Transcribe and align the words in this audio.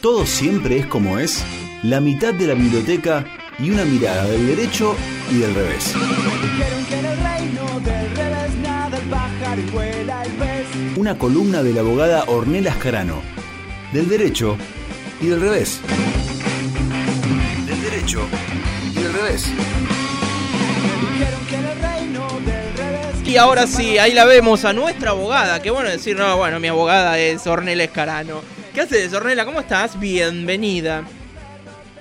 Todo 0.00 0.24
siempre 0.24 0.78
es 0.78 0.86
como 0.86 1.18
es, 1.18 1.44
la 1.82 2.00
mitad 2.00 2.32
de 2.32 2.46
la 2.46 2.54
biblioteca 2.54 3.26
y 3.58 3.68
una 3.68 3.84
mirada 3.84 4.24
del 4.24 4.46
derecho 4.46 4.96
y 5.30 5.40
del 5.40 5.54
revés. 5.54 5.94
Una 10.96 11.18
columna 11.18 11.62
de 11.62 11.74
la 11.74 11.80
abogada 11.82 12.24
Ornella 12.28 12.72
Ascarano, 12.72 13.20
del 13.92 14.08
derecho 14.08 14.56
y 15.20 15.26
del 15.26 15.40
revés. 15.42 15.82
Del 17.66 17.82
derecho 17.82 18.22
y 18.92 19.02
del 19.02 19.12
revés. 19.12 19.50
Y 23.26 23.36
ahora 23.36 23.66
sí, 23.66 23.98
ahí 23.98 24.14
la 24.14 24.24
vemos 24.24 24.64
a 24.64 24.72
nuestra 24.72 25.10
abogada. 25.10 25.60
Qué 25.60 25.70
bueno 25.70 25.90
decir, 25.90 26.16
no, 26.16 26.38
bueno, 26.38 26.58
mi 26.58 26.68
abogada 26.68 27.18
es 27.18 27.46
Ornella 27.46 27.84
Escarano. 27.84 28.59
¿Qué 28.80 28.84
haces, 28.96 29.12
Ornella? 29.12 29.44
¿Cómo 29.44 29.60
estás? 29.60 30.00
Bienvenida. 30.00 31.04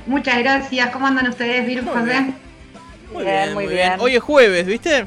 Muchas 0.05 0.39
gracias. 0.39 0.89
¿Cómo 0.91 1.07
andan 1.07 1.27
ustedes, 1.27 1.67
Virus 1.67 1.83
Muy 1.83 1.93
José? 1.93 2.05
bien. 2.05 2.35
Muy 3.11 3.23
bien, 3.25 3.53
muy 3.53 3.67
bien. 3.67 3.93
Hoy 3.99 4.15
es 4.15 4.23
jueves, 4.23 4.65
¿viste? 4.65 5.05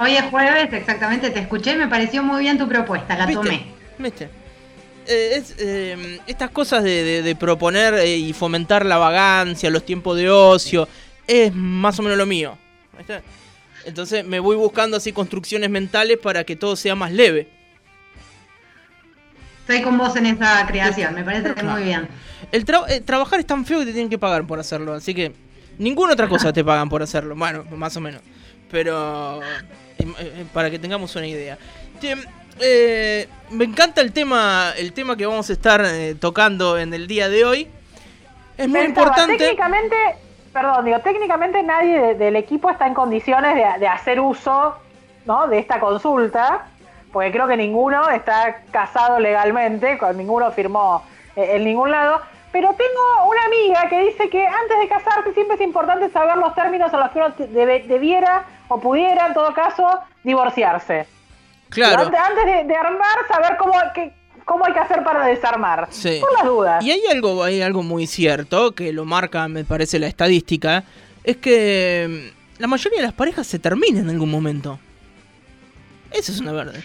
Hoy 0.00 0.16
es 0.16 0.22
jueves, 0.24 0.72
exactamente. 0.72 1.30
Te 1.30 1.38
escuché 1.38 1.76
me 1.76 1.86
pareció 1.86 2.24
muy 2.24 2.40
bien 2.42 2.58
tu 2.58 2.66
propuesta. 2.68 3.16
La 3.16 3.24
¿Viste? 3.26 3.40
tomé. 3.44 3.66
¿Viste? 3.98 4.24
Eh, 5.06 5.30
es, 5.36 5.54
eh, 5.58 6.18
estas 6.26 6.50
cosas 6.50 6.82
de, 6.82 7.04
de- 7.04 7.22
de 7.22 7.36
proponer 7.36 7.94
eh, 7.94 8.16
y 8.16 8.32
fomentar 8.32 8.84
la 8.84 8.98
vagancia, 8.98 9.70
los 9.70 9.86
tiempos 9.86 10.16
de 10.16 10.28
ocio, 10.28 10.88
es 11.28 11.54
más 11.54 11.96
o 12.00 12.02
menos 12.02 12.18
lo 12.18 12.26
mío. 12.26 12.58
¿viste? 12.98 13.20
Entonces 13.84 14.24
me 14.26 14.40
voy 14.40 14.56
buscando 14.56 14.96
así 14.96 15.12
construcciones 15.12 15.70
mentales 15.70 16.18
para 16.18 16.42
que 16.42 16.56
todo 16.56 16.74
sea 16.74 16.96
más 16.96 17.12
leve. 17.12 17.46
Estoy 19.66 19.80
con 19.82 19.96
vos 19.96 20.14
en 20.16 20.26
esa 20.26 20.66
creación. 20.66 21.14
Me 21.14 21.24
parece 21.24 21.62
muy 21.62 21.84
bien. 21.84 22.06
El 22.52 22.66
tra- 22.66 22.84
eh, 22.88 23.00
trabajar 23.00 23.40
es 23.40 23.46
tan 23.46 23.64
feo 23.64 23.78
que 23.78 23.86
te 23.86 23.92
tienen 23.92 24.10
que 24.10 24.18
pagar 24.18 24.44
por 24.46 24.58
hacerlo, 24.60 24.92
así 24.92 25.14
que 25.14 25.32
ninguna 25.78 26.12
otra 26.12 26.28
cosa 26.28 26.52
te 26.52 26.62
pagan 26.62 26.90
por 26.90 27.02
hacerlo. 27.02 27.34
Bueno, 27.34 27.64
más 27.74 27.96
o 27.96 28.00
menos. 28.02 28.20
Pero 28.70 29.42
eh, 29.42 29.46
eh, 30.18 30.44
para 30.52 30.70
que 30.70 30.78
tengamos 30.78 31.16
una 31.16 31.26
idea. 31.26 31.56
Eh, 32.60 33.26
me 33.50 33.64
encanta 33.64 34.00
el 34.02 34.12
tema, 34.12 34.72
el 34.76 34.92
tema 34.92 35.16
que 35.16 35.24
vamos 35.26 35.48
a 35.48 35.52
estar 35.54 35.82
eh, 35.84 36.14
tocando 36.14 36.78
en 36.78 36.92
el 36.92 37.06
día 37.06 37.28
de 37.30 37.44
hoy. 37.46 37.68
Es 38.58 38.68
muy 38.68 38.80
Pensaba, 38.80 39.06
importante. 39.06 39.38
Técnicamente, 39.38 39.96
perdón, 40.52 40.84
digo, 40.84 41.00
técnicamente 41.00 41.62
nadie 41.62 41.98
de- 42.00 42.14
del 42.16 42.36
equipo 42.36 42.70
está 42.70 42.86
en 42.86 42.94
condiciones 42.94 43.54
de, 43.54 43.64
de 43.80 43.88
hacer 43.88 44.20
uso 44.20 44.74
¿no? 45.26 45.48
de 45.48 45.58
esta 45.58 45.80
consulta, 45.80 46.66
porque 47.14 47.32
creo 47.32 47.48
que 47.48 47.56
ninguno 47.56 48.10
está 48.10 48.60
casado 48.70 49.18
legalmente, 49.20 49.96
con 49.96 50.14
ninguno 50.18 50.50
firmó 50.52 51.02
eh, 51.36 51.52
en 51.56 51.64
ningún 51.64 51.90
lado. 51.90 52.20
Pero 52.52 52.68
tengo 52.74 53.28
una 53.30 53.42
amiga 53.46 53.88
que 53.88 54.00
dice 54.04 54.28
que 54.28 54.46
antes 54.46 54.78
de 54.80 54.88
casarse 54.88 55.32
siempre 55.32 55.54
es 55.56 55.62
importante 55.62 56.10
saber 56.10 56.36
los 56.36 56.54
términos 56.54 56.92
en 56.92 57.00
los 57.00 57.10
que 57.10 57.18
uno 57.18 57.34
debiera 57.88 58.44
o 58.68 58.78
pudiera, 58.78 59.28
en 59.28 59.34
todo 59.34 59.54
caso, 59.54 59.88
divorciarse. 60.22 61.06
Claro. 61.70 62.02
Antes, 62.04 62.20
antes 62.20 62.44
de, 62.46 62.64
de 62.64 62.76
armar, 62.76 63.16
saber 63.28 63.56
cómo, 63.58 63.72
qué- 63.94 64.12
cómo 64.44 64.64
hay 64.66 64.72
que 64.72 64.78
hacer 64.78 65.02
para 65.02 65.24
desarmar. 65.26 65.88
Sí. 65.90 66.18
Por 66.20 66.32
las 66.34 66.44
dudas. 66.44 66.84
Y 66.84 66.90
hay 66.92 67.02
algo, 67.10 67.42
hay 67.42 67.62
algo 67.62 67.82
muy 67.82 68.06
cierto, 68.06 68.72
que 68.72 68.92
lo 68.92 69.04
marca, 69.04 69.48
me 69.48 69.64
parece, 69.64 69.98
la 69.98 70.06
estadística, 70.06 70.84
es 71.24 71.38
que 71.38 72.30
mm, 72.58 72.60
la 72.60 72.66
mayoría 72.68 72.98
de 73.00 73.06
las 73.06 73.14
parejas 73.14 73.46
se 73.48 73.58
terminan 73.58 74.04
en 74.04 74.10
algún 74.10 74.30
momento. 74.30 74.78
Eso 76.12 76.30
es 76.30 76.38
una 76.40 76.52
verdad. 76.52 76.80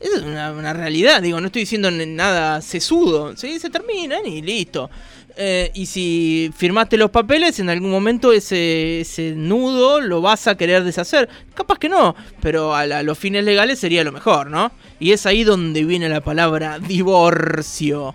Eso 0.00 0.16
es 0.16 0.22
una, 0.22 0.72
realidad, 0.74 1.22
digo, 1.22 1.40
no 1.40 1.46
estoy 1.46 1.62
diciendo 1.62 1.90
nada 1.90 2.60
sesudo, 2.60 3.36
¿sí? 3.36 3.58
Se 3.58 3.70
terminan 3.70 4.26
y 4.26 4.42
listo. 4.42 4.90
Eh, 5.36 5.70
y 5.74 5.86
si 5.86 6.50
firmaste 6.56 6.96
los 6.96 7.10
papeles, 7.10 7.58
en 7.58 7.70
algún 7.70 7.90
momento 7.90 8.32
ese, 8.32 9.00
ese 9.00 9.32
nudo 9.34 10.00
lo 10.00 10.20
vas 10.20 10.46
a 10.46 10.56
querer 10.56 10.84
deshacer. 10.84 11.28
Capaz 11.54 11.78
que 11.78 11.88
no, 11.88 12.14
pero 12.40 12.74
a, 12.74 12.86
la- 12.86 12.98
a 12.98 13.02
los 13.02 13.18
fines 13.18 13.44
legales 13.44 13.78
sería 13.80 14.04
lo 14.04 14.12
mejor, 14.12 14.50
¿no? 14.50 14.72
Y 14.98 15.12
es 15.12 15.26
ahí 15.26 15.42
donde 15.42 15.84
viene 15.84 16.08
la 16.08 16.20
palabra 16.20 16.78
divorcio. 16.78 18.14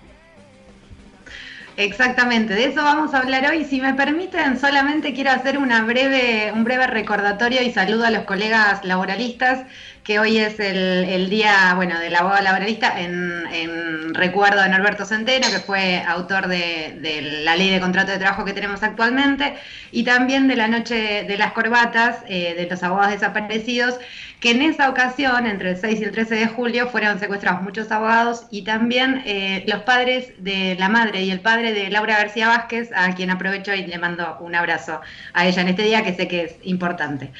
Exactamente, 1.76 2.54
de 2.54 2.66
eso 2.66 2.82
vamos 2.82 3.14
a 3.14 3.18
hablar 3.20 3.46
hoy. 3.50 3.64
Si 3.64 3.80
me 3.80 3.94
permiten, 3.94 4.58
solamente 4.58 5.14
quiero 5.14 5.30
hacer 5.30 5.56
una 5.56 5.82
breve, 5.84 6.52
un 6.52 6.62
breve 6.64 6.86
recordatorio 6.86 7.62
y 7.62 7.72
saludo 7.72 8.04
a 8.04 8.10
los 8.10 8.24
colegas 8.24 8.84
laboralistas, 8.84 9.64
que 10.04 10.18
hoy 10.18 10.38
es 10.38 10.58
el, 10.60 11.28
día 11.30 11.74
bueno, 11.76 11.98
del 11.98 12.14
abogado 12.14 12.42
laboralista 12.42 13.00
en, 13.00 14.14
recuerdo 14.14 14.62
de 14.62 14.68
Norberto 14.68 15.04
Centeno, 15.04 15.46
que 15.50 15.60
fue 15.60 16.02
autor 16.06 16.48
de, 16.48 16.98
de 17.00 17.42
la 17.44 17.56
ley 17.56 17.70
de 17.70 17.80
contrato 17.80 18.10
de 18.10 18.18
trabajo 18.18 18.44
que 18.44 18.52
tenemos 18.52 18.82
actualmente, 18.82 19.54
y 19.92 20.04
también 20.04 20.48
de 20.48 20.56
la 20.56 20.68
noche 20.68 21.24
de 21.24 21.38
las 21.38 21.52
corbatas 21.52 22.18
eh, 22.28 22.54
de 22.54 22.66
los 22.68 22.82
abogados 22.82 23.12
desaparecidos, 23.12 23.98
que 24.40 24.52
en 24.52 24.62
esa 24.62 24.88
ocasión, 24.88 25.46
entre 25.46 25.70
el 25.72 25.76
6 25.76 26.00
y 26.00 26.04
el 26.04 26.12
13 26.12 26.34
de 26.34 26.46
julio, 26.46 26.88
fueron 26.88 27.20
secuestrados 27.20 27.62
muchos 27.62 27.90
abogados 27.92 28.46
y 28.50 28.62
también 28.62 29.22
eh, 29.26 29.64
los 29.68 29.82
padres 29.82 30.32
de 30.38 30.76
la 30.78 30.88
madre 30.88 31.22
y 31.22 31.30
el 31.30 31.40
padre 31.40 31.72
de 31.72 31.90
Laura 31.90 32.16
García 32.16 32.48
Vázquez, 32.48 32.90
a 32.94 33.14
quien 33.14 33.30
aprovecho 33.30 33.74
y 33.74 33.86
le 33.86 33.98
mando 33.98 34.38
un 34.40 34.54
abrazo 34.54 35.00
a 35.34 35.46
ella 35.46 35.62
en 35.62 35.68
este 35.68 35.82
día, 35.82 36.02
que 36.02 36.14
sé 36.14 36.26
que 36.26 36.44
es 36.44 36.56
importante. 36.62 37.32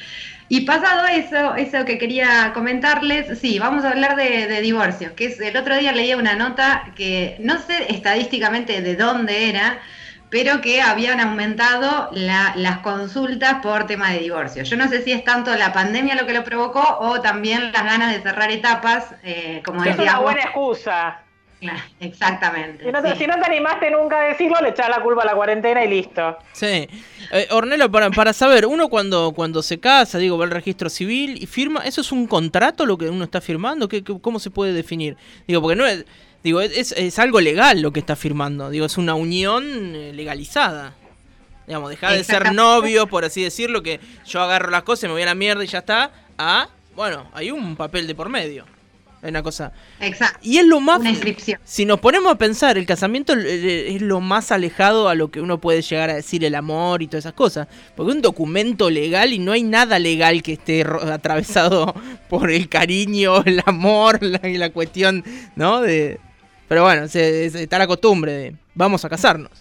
Y 0.53 0.61
pasado 0.65 1.07
eso, 1.07 1.55
eso 1.55 1.85
que 1.85 1.97
quería 1.97 2.51
comentarles, 2.53 3.39
sí, 3.39 3.57
vamos 3.57 3.85
a 3.85 3.91
hablar 3.91 4.17
de, 4.17 4.47
de 4.47 4.59
divorcios, 4.61 5.13
que 5.13 5.25
es, 5.27 5.39
el 5.39 5.55
otro 5.55 5.77
día 5.77 5.93
leía 5.93 6.17
una 6.17 6.35
nota 6.35 6.91
que 6.95 7.37
no 7.39 7.57
sé 7.57 7.85
estadísticamente 7.93 8.81
de 8.81 8.95
dónde 8.97 9.47
era, 9.49 9.79
pero 10.29 10.59
que 10.61 10.81
habían 10.81 11.21
aumentado 11.21 12.09
la- 12.11 12.53
las 12.57 12.79
consultas 12.79 13.59
por 13.61 13.85
tema 13.87 14.11
de 14.11 14.19
divorcio. 14.19 14.63
Yo 14.63 14.75
no 14.75 14.89
sé 14.89 15.01
si 15.03 15.13
es 15.13 15.23
tanto 15.23 15.55
la 15.55 15.71
pandemia 15.71 16.15
lo 16.15 16.25
que 16.25 16.33
lo 16.33 16.43
provocó 16.43 16.97
o 16.99 17.21
también 17.21 17.71
las 17.71 17.83
ganas 17.85 18.11
de 18.13 18.21
cerrar 18.21 18.51
etapas, 18.51 19.15
eh, 19.23 19.61
como 19.65 19.83
Es 19.85 19.95
decía 19.95 20.03
una 20.03 20.19
buena 20.19 20.41
excusa. 20.41 21.30
Exactamente. 21.99 22.83
Si 22.85 22.91
no, 22.91 23.01
te, 23.01 23.11
sí. 23.11 23.17
si 23.19 23.27
no 23.27 23.35
te 23.39 23.45
animaste 23.45 23.91
nunca 23.91 24.19
a 24.19 24.23
decirlo, 24.23 24.57
le 24.61 24.69
echás 24.69 24.89
la 24.89 25.01
culpa 25.01 25.21
a 25.21 25.25
la 25.25 25.35
cuarentena 25.35 25.83
y 25.85 25.89
listo. 25.89 26.37
Sí. 26.53 26.87
Eh, 27.31 27.47
Ornella, 27.51 27.87
para, 27.89 28.09
para 28.09 28.33
saber, 28.33 28.65
uno 28.65 28.89
cuando, 28.89 29.31
cuando 29.33 29.61
se 29.61 29.79
casa, 29.79 30.17
digo, 30.17 30.37
va 30.37 30.45
al 30.45 30.51
registro 30.51 30.89
civil 30.89 31.37
y 31.41 31.45
firma, 31.45 31.81
¿eso 31.85 32.01
es 32.01 32.11
un 32.11 32.25
contrato 32.27 32.85
lo 32.85 32.97
que 32.97 33.09
uno 33.09 33.23
está 33.23 33.41
firmando? 33.41 33.87
¿Qué, 33.87 34.03
qué- 34.03 34.19
cómo 34.19 34.39
se 34.39 34.49
puede 34.49 34.73
definir? 34.73 35.17
Digo, 35.47 35.61
porque 35.61 35.75
no 35.75 35.85
es, 35.85 36.05
digo, 36.43 36.61
es, 36.61 36.91
es 36.93 37.19
algo 37.19 37.39
legal 37.39 37.81
lo 37.81 37.91
que 37.91 37.99
está 37.99 38.15
firmando, 38.15 38.69
digo, 38.69 38.85
es 38.85 38.97
una 38.97 39.13
unión 39.15 39.63
eh, 39.95 40.11
legalizada. 40.13 40.95
Digamos, 41.67 41.89
dejar 41.91 42.13
de 42.13 42.23
ser 42.23 42.53
novio, 42.53 43.07
por 43.07 43.23
así 43.23 43.43
decirlo, 43.43 43.81
que 43.83 43.99
yo 44.25 44.41
agarro 44.41 44.71
las 44.71 44.83
cosas, 44.83 45.03
me 45.03 45.13
voy 45.13 45.21
a 45.21 45.27
la 45.27 45.35
mierda 45.35 45.63
y 45.63 45.67
ya 45.67 45.77
está, 45.79 46.11
a, 46.37 46.67
bueno, 46.95 47.29
hay 47.33 47.51
un 47.51 47.75
papel 47.75 48.07
de 48.07 48.15
por 48.15 48.27
medio. 48.29 48.65
Hay 49.23 49.29
una 49.29 49.43
cosa. 49.43 49.71
Exacto. 49.99 50.39
Y 50.41 50.57
es 50.57 50.65
lo 50.65 50.79
más. 50.79 50.99
Una 50.99 51.11
inscripción. 51.11 51.59
Si 51.63 51.85
nos 51.85 51.99
ponemos 51.99 52.31
a 52.31 52.37
pensar, 52.37 52.77
el 52.77 52.85
casamiento 52.87 53.33
eh, 53.37 53.95
es 53.95 54.01
lo 54.01 54.19
más 54.19 54.51
alejado 54.51 55.09
a 55.09 55.15
lo 55.15 55.29
que 55.29 55.41
uno 55.41 55.59
puede 55.61 55.81
llegar 55.83 56.09
a 56.09 56.15
decir 56.15 56.43
el 56.43 56.55
amor 56.55 57.01
y 57.03 57.07
todas 57.07 57.25
esas 57.25 57.33
cosas. 57.33 57.67
Porque 57.95 58.11
es 58.11 58.15
un 58.15 58.21
documento 58.23 58.89
legal 58.89 59.31
y 59.33 59.39
no 59.39 59.51
hay 59.51 59.63
nada 59.63 59.99
legal 59.99 60.41
que 60.41 60.53
esté 60.53 60.81
atravesado 61.11 61.93
por 62.29 62.49
el 62.51 62.67
cariño, 62.67 63.43
el 63.45 63.61
amor 63.65 64.23
la, 64.23 64.39
la 64.43 64.69
cuestión, 64.71 65.23
¿no? 65.55 65.81
De, 65.81 66.19
pero 66.67 66.83
bueno, 66.83 67.07
se, 67.07 67.49
se- 67.49 67.63
está 67.63 67.77
la 67.77 67.87
costumbre 67.87 68.31
de 68.31 68.55
vamos 68.73 69.05
a 69.05 69.09
casarnos. 69.09 69.51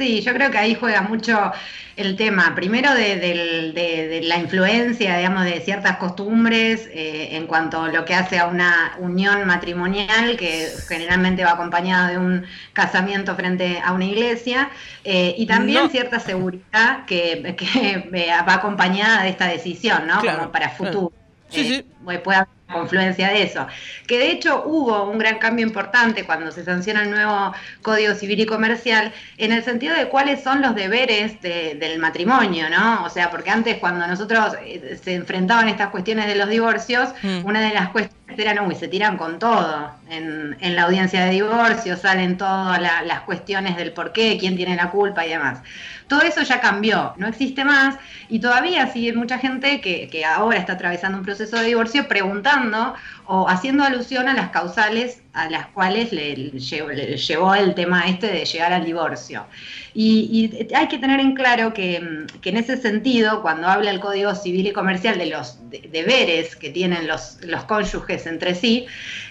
Sí, 0.00 0.22
yo 0.22 0.32
creo 0.32 0.50
que 0.50 0.56
ahí 0.56 0.74
juega 0.74 1.02
mucho 1.02 1.52
el 1.94 2.16
tema, 2.16 2.54
primero 2.54 2.94
de, 2.94 3.16
del- 3.16 3.74
de- 3.74 4.08
de 4.08 4.22
la 4.22 4.38
influencia, 4.38 5.18
digamos, 5.18 5.44
de 5.44 5.60
ciertas 5.60 5.98
costumbres 5.98 6.88
eh, 6.90 7.36
en 7.36 7.46
cuanto 7.46 7.82
a 7.82 7.88
lo 7.92 8.06
que 8.06 8.14
hace 8.14 8.38
a 8.38 8.46
una 8.46 8.96
unión 8.98 9.46
matrimonial 9.46 10.38
que 10.38 10.84
generalmente 10.88 11.44
va 11.44 11.52
acompañada 11.52 12.08
de 12.08 12.16
un 12.18 12.46
casamiento 12.72 13.36
frente 13.36 13.80
a 13.84 13.92
una 13.92 14.06
iglesia 14.06 14.70
eh, 15.04 15.34
y 15.36 15.46
también 15.46 15.84
No. 15.84 15.90
cierta 15.90 16.18
seguridad 16.18 17.04
que, 17.06 17.54
que, 17.58 18.10
eh, 18.12 18.30
va 18.48 18.54
acompañada 18.54 19.22
de 19.24 19.28
esta 19.28 19.46
decisión, 19.48 20.06
¿no? 20.06 20.20
Claro, 20.20 20.38
Como 20.38 20.52
para 20.52 20.70
claro. 20.78 21.12
Sí, 21.50 21.60
Eh, 21.60 21.64
sí. 21.64 21.84
puede 22.22 22.36
haber 22.38 22.48
confluencia 22.72 23.28
de 23.28 23.42
eso. 23.42 23.66
Que 24.06 24.18
de 24.18 24.30
hecho 24.30 24.62
hubo 24.64 25.02
un 25.10 25.18
gran 25.18 25.38
cambio 25.38 25.66
importante 25.66 26.24
cuando 26.24 26.52
se 26.52 26.64
sanciona 26.64 27.02
el 27.02 27.10
nuevo 27.10 27.52
Código 27.82 28.14
Civil 28.14 28.38
y 28.40 28.46
Comercial, 28.46 29.12
en 29.38 29.50
el 29.52 29.64
sentido 29.64 29.96
de 29.96 30.06
cuáles 30.08 30.42
son 30.44 30.62
los 30.62 30.76
deberes 30.76 31.42
de- 31.42 31.74
del 31.74 31.98
matrimonio, 31.98 32.70
¿no? 32.70 33.02
O 33.04 33.10
sea, 33.10 33.28
porque 33.30 33.50
antes 33.50 33.78
cuando 33.78 34.06
nosotros 34.06 34.54
eh, 34.64 34.96
se 35.02 35.14
enfrentaban 35.14 35.68
estas 35.68 35.88
cuestiones 35.88 36.26
de 36.26 36.36
los 36.36 36.48
divorcios, 36.48 37.08
Mm. 37.24 37.44
una 37.44 37.60
de 37.60 37.74
las 37.74 37.88
cuestiones 37.88 38.20
eran, 38.38 38.64
uy, 38.64 38.76
se 38.76 38.86
tiran 38.86 39.16
con 39.16 39.40
todo. 39.40 39.90
En, 40.08 40.56
en 40.60 40.76
la 40.76 40.82
audiencia 40.84 41.24
de 41.24 41.32
divorcio 41.32 41.96
salen 41.96 42.38
todas 42.38 42.80
la- 42.80 43.02
las 43.02 43.22
cuestiones 43.22 43.76
del 43.76 43.92
por 43.92 44.12
qué, 44.12 44.36
quién 44.38 44.56
tiene 44.56 44.76
la 44.76 44.90
culpa 44.90 45.26
y 45.26 45.30
demás. 45.30 45.58
Todo 46.10 46.22
eso 46.22 46.42
ya 46.42 46.60
cambió, 46.60 47.14
no 47.18 47.28
existe 47.28 47.64
más 47.64 47.96
y 48.28 48.40
todavía 48.40 48.88
sigue 48.88 49.12
mucha 49.12 49.38
gente 49.38 49.80
que, 49.80 50.08
que 50.08 50.24
ahora 50.24 50.58
está 50.58 50.72
atravesando 50.72 51.18
un 51.18 51.24
proceso 51.24 51.56
de 51.56 51.66
divorcio 51.66 52.08
preguntando 52.08 52.94
o 53.26 53.48
haciendo 53.48 53.84
alusión 53.84 54.28
a 54.28 54.34
las 54.34 54.50
causales 54.50 55.22
a 55.32 55.48
las 55.48 55.66
cuales 55.68 56.12
le, 56.12 56.34
llevó, 56.34 57.54
el 57.54 57.74
tema 57.74 58.08
este 58.08 58.26
de 58.26 58.44
llegar 58.44 58.72
al 58.72 58.84
divorcio. 58.84 59.46
Y, 59.94 60.50
hay 60.74 60.88
que 60.88 60.98
tener 60.98 61.20
en 61.20 61.34
claro 61.34 61.72
que, 61.72 61.96
en 61.96 62.56
ese 62.56 62.76
sentido, 62.76 63.40
cuando 63.42 63.68
habla 63.68 63.92
el 63.92 64.00
Código 64.00 64.34
Civil 64.34 64.66
y 64.66 64.72
Comercial 64.72 65.18
de 65.18 65.26
los 65.26 65.58
deberes 65.70 66.56
que 66.56 66.70
tienen 66.70 67.06
los, 67.06 67.38
los 67.42 67.64
cónyuges 67.64 68.26
entre 68.26 68.54
sí, 68.54 68.86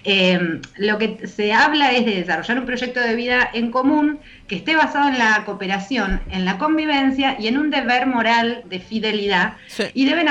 eh, 0.06 0.62
lo 0.78 0.98
que 0.98 1.28
se 1.28 1.52
habla 1.52 1.92
es 1.92 2.06
de 2.06 2.16
desarrollar 2.16 2.60
un 2.60 2.66
proyecto 2.66 3.02
de 3.02 3.16
vida 3.16 3.50
en 3.54 3.72
común 3.72 4.20
que 4.50 4.56
esté 4.56 4.76
basado 4.76 5.08
en 5.10 5.20
la 5.20 5.44
cooperación, 5.46 6.20
en 6.32 6.44
la 6.44 6.58
convivencia 6.58 7.38
y 7.40 7.48
en 7.48 7.58
un 7.58 7.70
deber 7.70 8.08
moral 8.08 8.64
de 8.66 8.80
fidelidad 8.80 9.54
y 9.94 10.06
deben, 10.06 10.28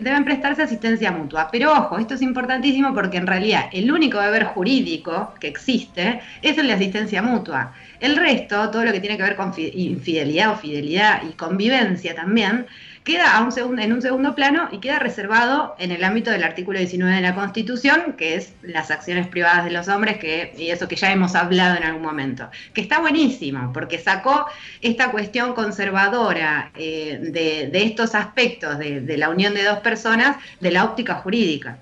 deben 0.00 0.24
prestarse 0.24 0.62
asistencia 0.62 1.10
mutua. 1.10 1.48
Pero 1.50 1.72
ojo, 1.72 1.98
esto 1.98 2.14
es 2.14 2.22
importantísimo 2.22 2.92
porque 2.92 3.16
en 3.16 3.26
realidad 3.26 3.70
el 3.72 3.90
único 3.90 4.20
deber 4.20 4.44
jurídico 4.44 5.34
que 5.40 5.48
existe 5.48 6.20
es 6.42 6.58
el 6.58 6.66
de 6.66 6.74
asistencia 6.74 7.22
mutua. 7.22 7.72
El 8.00 8.16
resto, 8.16 8.70
todo 8.70 8.84
lo 8.84 8.92
que 8.92 9.00
tiene 9.00 9.16
que 9.16 9.22
ver 9.22 9.34
con 9.34 9.54
infidelidad 9.56 10.52
o 10.52 10.56
fidelidad 10.56 11.22
y 11.26 11.32
convivencia 11.32 12.14
también, 12.14 12.66
queda 13.04 13.46
en 13.78 13.92
un 13.92 14.02
segundo 14.02 14.34
plano 14.34 14.68
y 14.72 14.78
queda 14.78 14.98
reservado 14.98 15.76
en 15.78 15.92
el 15.92 16.02
ámbito 16.04 16.30
del 16.30 16.42
artículo 16.42 16.78
19 16.78 17.14
de 17.14 17.20
la 17.20 17.34
Constitución, 17.34 18.14
que 18.16 18.34
es 18.34 18.54
las 18.62 18.90
acciones 18.90 19.28
privadas 19.28 19.66
de 19.66 19.70
los 19.70 19.88
hombres, 19.88 20.16
que, 20.16 20.54
y 20.56 20.70
eso 20.70 20.88
que 20.88 20.96
ya 20.96 21.12
hemos 21.12 21.34
hablado 21.34 21.76
en 21.76 21.84
algún 21.84 22.02
momento, 22.02 22.48
que 22.72 22.80
está 22.80 23.00
buenísimo, 23.00 23.72
porque 23.74 23.98
sacó 23.98 24.46
esta 24.80 25.10
cuestión 25.10 25.52
conservadora 25.52 26.72
eh, 26.76 27.18
de, 27.20 27.84
estos 27.84 28.14
aspectos 28.14 28.78
de, 28.78 29.16
la 29.18 29.28
unión 29.28 29.52
de 29.52 29.64
dos 29.64 29.80
personas 29.80 30.38
de 30.60 30.70
la 30.70 30.84
óptica 30.84 31.16
jurídica. 31.16 31.78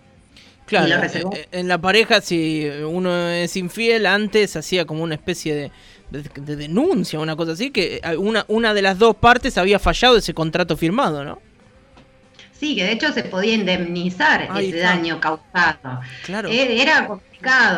Claro, 0.72 1.04
eh, 1.04 1.22
eh, 1.34 1.48
en 1.52 1.68
la 1.68 1.78
pareja 1.78 2.20
si 2.20 2.66
uno 2.66 3.28
es 3.28 3.56
infiel, 3.56 4.06
antes 4.06 4.56
hacía 4.56 4.86
como 4.86 5.02
una 5.02 5.14
especie 5.14 5.54
de 5.54 5.70
de, 6.12 6.56
denuncia, 6.56 7.18
una 7.18 7.36
cosa 7.36 7.52
así, 7.52 7.70
que 7.70 8.00
eh, 8.02 8.16
una, 8.16 8.44
una 8.48 8.74
de 8.74 8.82
las 8.82 8.98
dos 8.98 9.16
partes 9.16 9.56
había 9.58 9.78
fallado 9.78 10.16
ese 10.16 10.34
contrato 10.34 10.76
firmado, 10.76 11.24
¿no? 11.24 11.38
Sí, 12.52 12.76
que 12.76 12.84
de 12.84 12.92
hecho 12.92 13.12
se 13.12 13.24
podía 13.24 13.54
indemnizar 13.54 14.48
ese 14.56 14.78
daño 14.78 15.18
causado. 15.20 16.00
Claro. 16.24 16.48
Era 16.48 17.18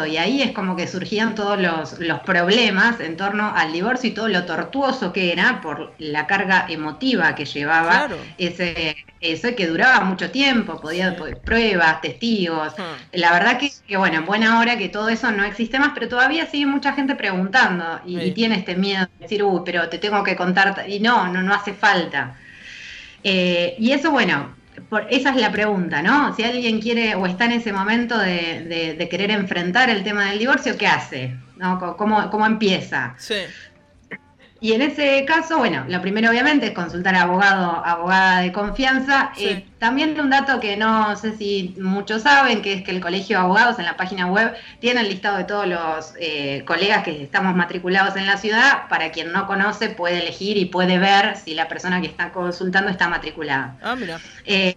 y 0.07 0.17
ahí 0.19 0.43
es 0.43 0.53
como 0.53 0.77
que 0.77 0.87
surgían 0.87 1.35
todos 1.35 1.59
los, 1.59 1.99
los, 1.99 2.21
problemas 2.21 3.01
en 3.01 3.17
torno 3.17 3.53
al 3.55 3.73
divorcio 3.73 4.11
y 4.11 4.13
todo 4.13 4.29
lo 4.29 4.45
tortuoso 4.45 5.13
que 5.13 5.33
era 5.33 5.61
por 5.61 5.95
la 5.99 6.27
carga 6.27 6.67
emotiva 6.69 7.35
que 7.35 7.47
llevaba 7.47 8.09
ese 8.39 8.97
eso 9.25 9.49
que 9.57 9.67
duraba 9.67 10.05
mucho 10.05 10.31
tiempo, 10.31 10.79
podía 10.81 11.17
pruebas, 11.45 12.01
testigos. 12.03 12.75
Ah. 12.79 12.97
La 13.13 13.33
verdad 13.33 13.59
que, 13.59 13.71
que, 13.87 13.97
bueno, 13.97 14.19
en 14.19 14.27
buena 14.27 14.61
hora 14.61 14.77
que 14.77 14.91
todo 14.91 15.09
eso 15.09 15.31
no 15.33 15.45
existe 15.45 15.79
más, 15.79 15.93
pero 15.95 16.09
todavía 16.09 16.47
sigue 16.47 16.67
mucha 16.67 16.93
gente 16.93 17.15
preguntando 17.15 18.01
y, 18.05 18.33
tiene 18.33 18.57
este 18.57 18.77
miedo 18.77 19.07
de 19.19 19.23
decir, 19.23 19.43
uy, 19.43 19.63
pero 19.65 19.89
te 19.89 19.99
tengo 19.99 20.23
que 20.23 20.37
contar 20.37 20.85
y 20.89 21.01
no, 21.01 21.29
no, 21.29 21.43
no 21.43 21.55
hace 21.55 21.73
falta. 21.73 22.37
Eh, 23.23 23.77
y 23.79 23.93
eso, 23.93 24.11
bueno, 24.11 24.55
esa 24.99 25.31
es 25.31 25.37
la 25.37 25.51
pregunta, 25.51 26.03
¿no? 26.03 26.35
Si 26.35 26.45
alguien 26.45 26.81
quiere 26.81 27.15
o 27.15 27.27
está 27.27 27.45
en 27.47 27.53
ese 27.53 27.73
momento 27.73 28.19
de, 28.19 29.07
querer 29.11 29.31
enfrentar 29.31 29.91
el 29.91 30.03
tema 30.03 30.27
del 30.27 30.39
divorcio, 30.39 30.77
¿qué 30.77 30.87
hace? 30.87 31.37
¿No? 31.57 31.79
¿Cómo, 31.97 32.31
¿Cómo, 32.31 32.47
empieza? 32.47 33.15
Sí. 33.19 33.37
Y 34.65 34.73
en 34.73 34.81
ese 34.81 35.27
caso, 35.27 35.59
bueno, 35.59 35.85
lo 35.89 36.01
primero 36.01 36.31
obviamente 36.31 36.69
es 36.69 36.73
consultar 36.73 37.15
a 37.17 37.25
abogado, 37.25 37.85
abogada 37.85 38.41
de 38.41 38.51
confianza. 38.51 39.31
Eh, 39.37 39.67
también 39.79 40.19
un 40.19 40.31
dato 40.31 40.59
que 40.59 40.79
no 40.79 41.15
sé 41.17 41.37
si 41.37 41.75
muchos 41.79 42.23
saben, 42.23 42.63
que 42.63 42.73
es 42.73 42.83
que 42.83 42.91
el 42.91 43.03
Colegio 43.03 43.37
de 43.37 43.45
Abogados 43.45 43.79
en 43.79 43.85
la 43.85 43.99
página 43.99 44.27
web 44.27 44.55
tiene 44.81 45.03
el 45.03 45.11
listado 45.11 45.37
de 45.37 45.45
todos 45.45 45.67
los 45.67 46.15
eh, 46.19 46.63
colegas 46.65 47.03
que 47.03 47.23
estamos 47.23 47.55
matriculados 47.55 48.17
en 48.17 48.25
la 48.25 48.39
ciudad. 48.39 48.89
Para 48.89 49.13
quien 49.13 49.33
no 49.33 49.47
conoce 49.47 49.91
puede 49.91 50.23
elegir 50.23 50.57
y 50.57 50.65
puede 50.65 50.99
ver 50.99 51.37
si 51.37 51.53
la 51.53 51.69
persona 51.69 52.01
que 52.01 52.07
está 52.07 52.33
consultando 52.33 52.91
está 52.91 53.07
matriculada. 53.11 53.77
Ah, 53.83 53.95
mira. 53.97 54.19
Eh, 54.47 54.77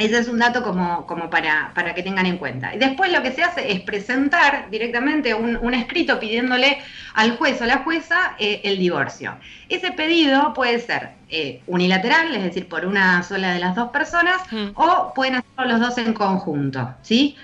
ese 0.00 0.18
es 0.18 0.28
un 0.28 0.38
dato 0.38 0.62
como, 0.62 1.06
como 1.06 1.30
para, 1.30 1.72
para, 1.74 1.94
que 1.94 2.02
tengan 2.02 2.26
en 2.26 2.38
cuenta. 2.38 2.74
Y 2.74 2.78
después 2.78 3.12
lo 3.12 3.22
que 3.22 3.32
se 3.32 3.42
hace 3.42 3.72
es 3.72 3.80
presentar 3.80 4.70
directamente 4.70 5.34
un, 5.34 5.74
escrito 5.74 6.18
pidiéndole 6.18 6.78
al 7.14 7.36
juez 7.36 7.60
o 7.60 7.66
la 7.66 7.78
jueza 7.78 8.34
eh, 8.38 8.60
el 8.64 8.78
divorcio. 8.78 9.36
Ese 9.68 9.92
pedido 9.92 10.52
puede 10.54 10.80
ser 10.80 11.10
eh, 11.28 11.60
unilateral, 11.66 12.34
es 12.34 12.42
decir, 12.42 12.68
por 12.68 12.84
una 12.84 13.22
sola 13.22 13.52
de 13.52 13.60
las 13.60 13.76
dos 13.76 13.90
personas, 13.90 14.40
mm. 14.50 14.70
o 14.74 15.12
pueden 15.14 15.36
hacerlo 15.36 15.72
los 15.72 15.80
dos 15.80 15.98
en 15.98 16.12
conjunto. 16.12 16.94
¿sí? 17.02 17.36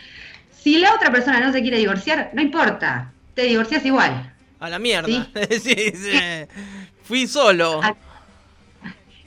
Si 0.50 0.79
la 0.79 0.94
otra 0.94 1.12
persona 1.12 1.41
no 1.41 1.53
se 1.53 1.62
quiere 1.62 1.79
divorciar, 1.79 2.31
no 2.32 2.43
importa, 2.43 3.12
te 3.35 3.43
divorcias 3.43 3.85
igual. 3.85 4.32
A 4.58 4.69
la 4.69 4.79
mierda. 4.79 5.29
¿sí? 5.61 5.76
Fui 7.05 7.26
solo. 7.26 7.81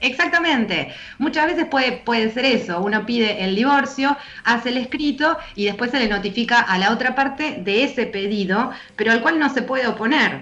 Exactamente. 0.00 0.94
Muchas 1.18 1.46
veces 1.46 1.66
puede, 1.66 1.92
puede 1.92 2.32
ser 2.32 2.44
eso. 2.44 2.80
Uno 2.80 3.04
pide 3.06 3.44
el 3.44 3.54
divorcio, 3.54 4.16
hace 4.44 4.70
el 4.70 4.78
escrito 4.78 5.36
y 5.54 5.66
después 5.66 5.90
se 5.90 5.98
le 5.98 6.08
notifica 6.08 6.60
a 6.60 6.78
la 6.78 6.92
otra 6.92 7.14
parte 7.14 7.58
de 7.60 7.84
ese 7.84 8.06
pedido, 8.06 8.72
pero 8.96 9.12
al 9.12 9.20
cual 9.20 9.38
no 9.38 9.52
se 9.52 9.62
puede 9.62 9.86
oponer. 9.86 10.40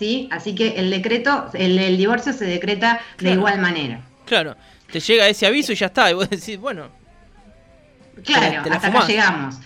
¿sí? 0.00 0.28
Así 0.32 0.54
que 0.54 0.80
el 0.80 0.90
decreto, 0.90 1.50
el, 1.52 1.96
divorcio 1.98 2.32
se 2.32 2.46
decreta 2.46 3.00
de 3.18 3.32
igual 3.32 3.60
manera. 3.60 4.00
Claro. 4.24 4.56
Te 4.90 4.98
llega 4.98 5.28
ese 5.28 5.46
aviso 5.46 5.72
y 5.72 5.76
ya 5.76 5.86
está. 5.86 6.10
Y 6.10 6.14
vos 6.14 6.28
decís, 6.30 6.58
bueno. 6.58 6.88
Claro, 8.24 8.62
hasta, 8.70 8.88
acá 8.88 9.06
llegamos. 9.06 9.56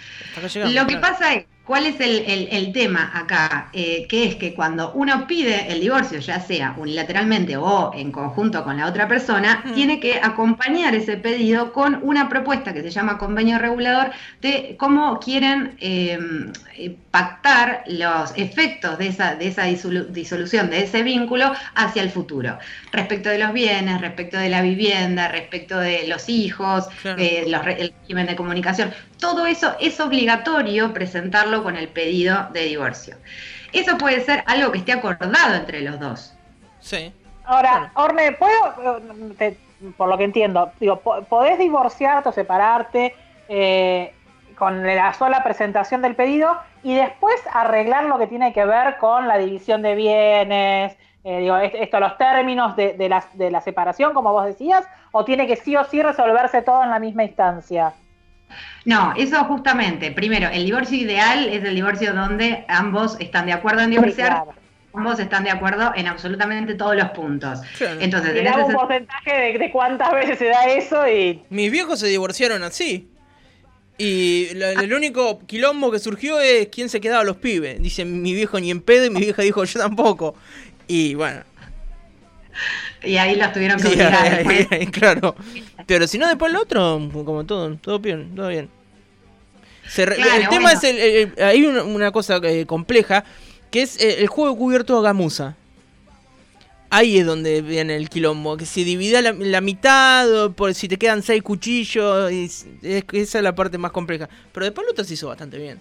Lo 0.73 0.87
que 0.87 0.97
pasa 0.97 1.35
es 1.35 1.45
¿Cuál 1.65 1.87
es 1.87 1.97
el, 1.99 2.73
tema 2.75 3.11
acá? 3.15 3.71
Eh, 3.73 4.07
que 4.07 4.25
es 4.25 4.35
que 4.35 4.53
cuando 4.53 4.93
uno 4.93 5.27
pide 5.27 5.73
el 5.73 5.81
divorcio, 5.81 6.19
ya 6.19 6.39
sea 6.39 6.75
unilateralmente 6.77 7.57
o 7.57 7.91
en 7.95 8.13
conjunto 8.13 8.63
con 8.63 8.77
la 8.77 8.87
otra 8.87 9.09
persona, 9.09 9.65
tiene 9.75 9.99
que 9.99 10.21
acompañar 10.23 10.95
ese 10.95 11.17
pedido 11.17 11.73
con 11.73 12.01
una 12.03 12.29
propuesta 12.29 12.75
que 12.75 12.83
se 12.83 12.91
llama 12.91 13.17
convenio 13.17 13.59
regulador 13.59 14.11
de 14.43 14.77
cómo 14.79 15.19
quieren 15.21 15.75
eh, 15.81 16.19
eh, 16.77 16.97
pactar 17.11 17.85
los 17.87 18.35
efectos 18.37 18.99
de 18.99 19.07
esa, 19.07 19.35
de 19.35 19.49
esa 19.49 19.65
disolución, 19.65 20.69
de 20.69 20.83
ese 20.83 21.03
vínculo 21.03 21.51
hacia 21.75 22.03
el 22.03 22.11
futuro. 22.11 22.59
Respecto 22.93 23.31
de 23.31 23.39
los 23.39 23.55
bienes, 23.55 24.03
respecto 24.03 24.37
de 24.37 24.51
la 24.51 24.61
vivienda, 24.61 25.29
respecto 25.29 25.79
de 25.79 26.09
los 26.09 26.29
hijos, 26.29 26.89
el 27.05 27.55
régimen 27.55 28.27
de 28.27 28.37
comunicación, 28.37 28.93
todo 29.19 29.47
eso 29.47 29.75
es 29.81 30.01
obligatorio 30.01 30.93
presentarlo 30.93 31.54
con 31.63 31.77
el 31.77 31.89
pedido 31.89 32.49
de 32.53 32.65
divorcio. 32.65 33.17
Eso 33.73 33.99
puede 33.99 34.21
ser 34.21 34.45
algo 34.47 34.73
que 34.73 34.79
esté 34.79 34.93
acordado 34.93 35.55
entre 35.55 35.81
los 35.81 35.99
dos. 35.99 36.35
Sí. 36.81 37.13
Ahora, 37.45 37.91
Orne, 37.95 38.33
¿puedo, 38.33 39.01
por 39.97 40.09
lo 40.09 40.17
que 40.17 40.25
entiendo, 40.25 40.73
digo, 40.81 41.01
podés 41.01 41.59
divorciarte 41.59 42.29
o 42.29 42.33
separarte 42.33 43.15
eh, 43.49 44.15
con 44.57 44.87
la 44.87 45.13
sola 45.15 45.43
presentación 45.43 46.01
del 46.03 46.15
pedido 46.15 46.57
y 46.83 46.95
después 46.95 47.35
arreglar 47.53 48.05
lo 48.05 48.19
que 48.19 48.27
tiene 48.27 48.53
que 48.53 48.65
ver 48.65 48.97
con 48.99 49.29
la 49.29 49.39
división 49.39 49.83
de 49.83 49.95
bienes, 49.95 50.97
eh, 51.25 51.39
digo, 51.41 51.57
esto, 51.57 52.01
los 52.01 52.17
términos 52.19 52.77
de, 52.77 52.93
de, 52.93 53.09
la, 53.09 53.25
de 53.33 53.51
la 53.51 53.61
separación, 53.61 54.13
como 54.13 54.33
vos 54.33 54.45
decías, 54.45 54.87
o 55.11 55.25
tiene 55.25 55.47
que 55.47 55.57
sí 55.57 55.75
o 55.75 55.85
sí 55.85 56.03
resolverse 56.03 56.63
todo 56.63 56.83
en 56.83 56.91
la 56.91 56.99
misma 56.99 57.25
instancia? 57.25 57.95
No, 58.85 59.15
eso 59.17 59.45
justamente. 59.45 60.11
Primero, 60.13 60.49
el 60.49 60.65
divorcio 60.65 60.99
ideal 60.99 61.49
es 61.49 61.65
el 61.65 61.75
divorcio 61.75 62.13
donde 62.13 62.65
ambos 62.69 63.17
están 63.19 63.47
de 63.47 63.53
acuerdo 63.53 63.83
en 63.83 63.91
divorciar. 63.91 64.45
Ambos 64.93 65.19
están 65.19 65.43
de 65.43 65.51
acuerdo 65.51 65.93
en 65.97 66.07
absolutamente 66.07 66.75
todos 66.75 66.95
los 66.95 67.11
puntos. 67.11 67.61
Entonces, 67.99 68.37
en 68.37 68.47
un 68.47 68.73
porcentaje 68.73 69.59
de, 69.59 69.71
cuántas 69.73 70.13
veces 70.13 70.39
se 70.39 70.47
da 70.47 70.67
eso 70.67 71.09
y. 71.09 71.43
Mis 71.51 71.71
viejos 71.71 71.99
se 71.99 72.07
divorciaron 72.07 72.63
así. 72.63 73.09
Y 73.97 74.49
el 74.51 74.93
único 74.93 75.41
quilombo 75.47 75.91
que 75.91 75.99
surgió 75.99 76.41
es 76.41 76.69
quién 76.69 76.89
se 76.89 77.01
quedaba 77.01 77.25
los 77.25 77.37
pibes. 77.37 77.81
Dice 77.81 78.05
mi 78.05 78.35
viejo 78.35 78.59
ni 78.61 78.71
en 78.71 78.81
pedo 78.81 79.05
y 79.07 79.11
mi 79.11 79.21
vieja 79.21 79.43
dijo 79.43 79.65
yo 79.65 79.81
tampoco. 79.81 80.37
Y 80.87 81.15
bueno. 81.15 81.43
Y 83.03 83.17
ahí 83.17 83.37
los 83.37 83.53
tuvieron 83.53 83.81
que 83.81 84.89
claro. 84.93 85.37
Pero 85.87 86.07
si 86.07 86.19
no, 86.19 86.29
después 86.29 86.51
el 86.51 86.57
otro, 86.57 87.01
como 87.13 87.45
todo, 87.45 87.77
todo 87.77 87.99
bien, 87.99 88.35
todo 88.35 88.49
bien. 88.49 88.71
el 89.97 90.49
tema 90.49 90.73
es, 90.73 90.85
el, 90.85 91.35
hay 91.43 91.65
una, 91.65 92.11
cosa 92.11 92.41
eh, 92.43 92.65
compleja, 92.67 93.25
que 93.71 93.83
es 93.83 94.01
eh, 94.01 94.21
el, 94.21 94.29
juego 94.29 94.57
cubierto 94.57 94.99
a 94.99 95.03
gamuza. 95.03 95.57
Ahí 96.91 97.19
es 97.19 97.27
donde 97.27 97.61
viene 97.61 97.97
el 97.97 98.09
quilombo, 98.09 98.57
que 98.57 98.67
si 98.67 98.85
divide 98.85 99.21
la, 99.21 99.61
mitad, 99.61 100.45
o 100.45 100.53
por 100.53 100.75
si 100.75 100.87
te 100.87 100.97
quedan 100.97 101.23
seis 101.23 101.43
cuchillos, 101.43 102.31
esa 102.31 103.39
es 103.39 103.43
la 103.43 103.55
parte 103.55 103.79
más 103.79 103.91
compleja. 103.91 104.29
Pero 104.53 104.65
después 104.65 104.87
el 104.87 104.93
otro 104.93 105.05
se 105.05 105.15
hizo 105.15 105.29
bastante 105.29 105.59
bien. 105.59 105.81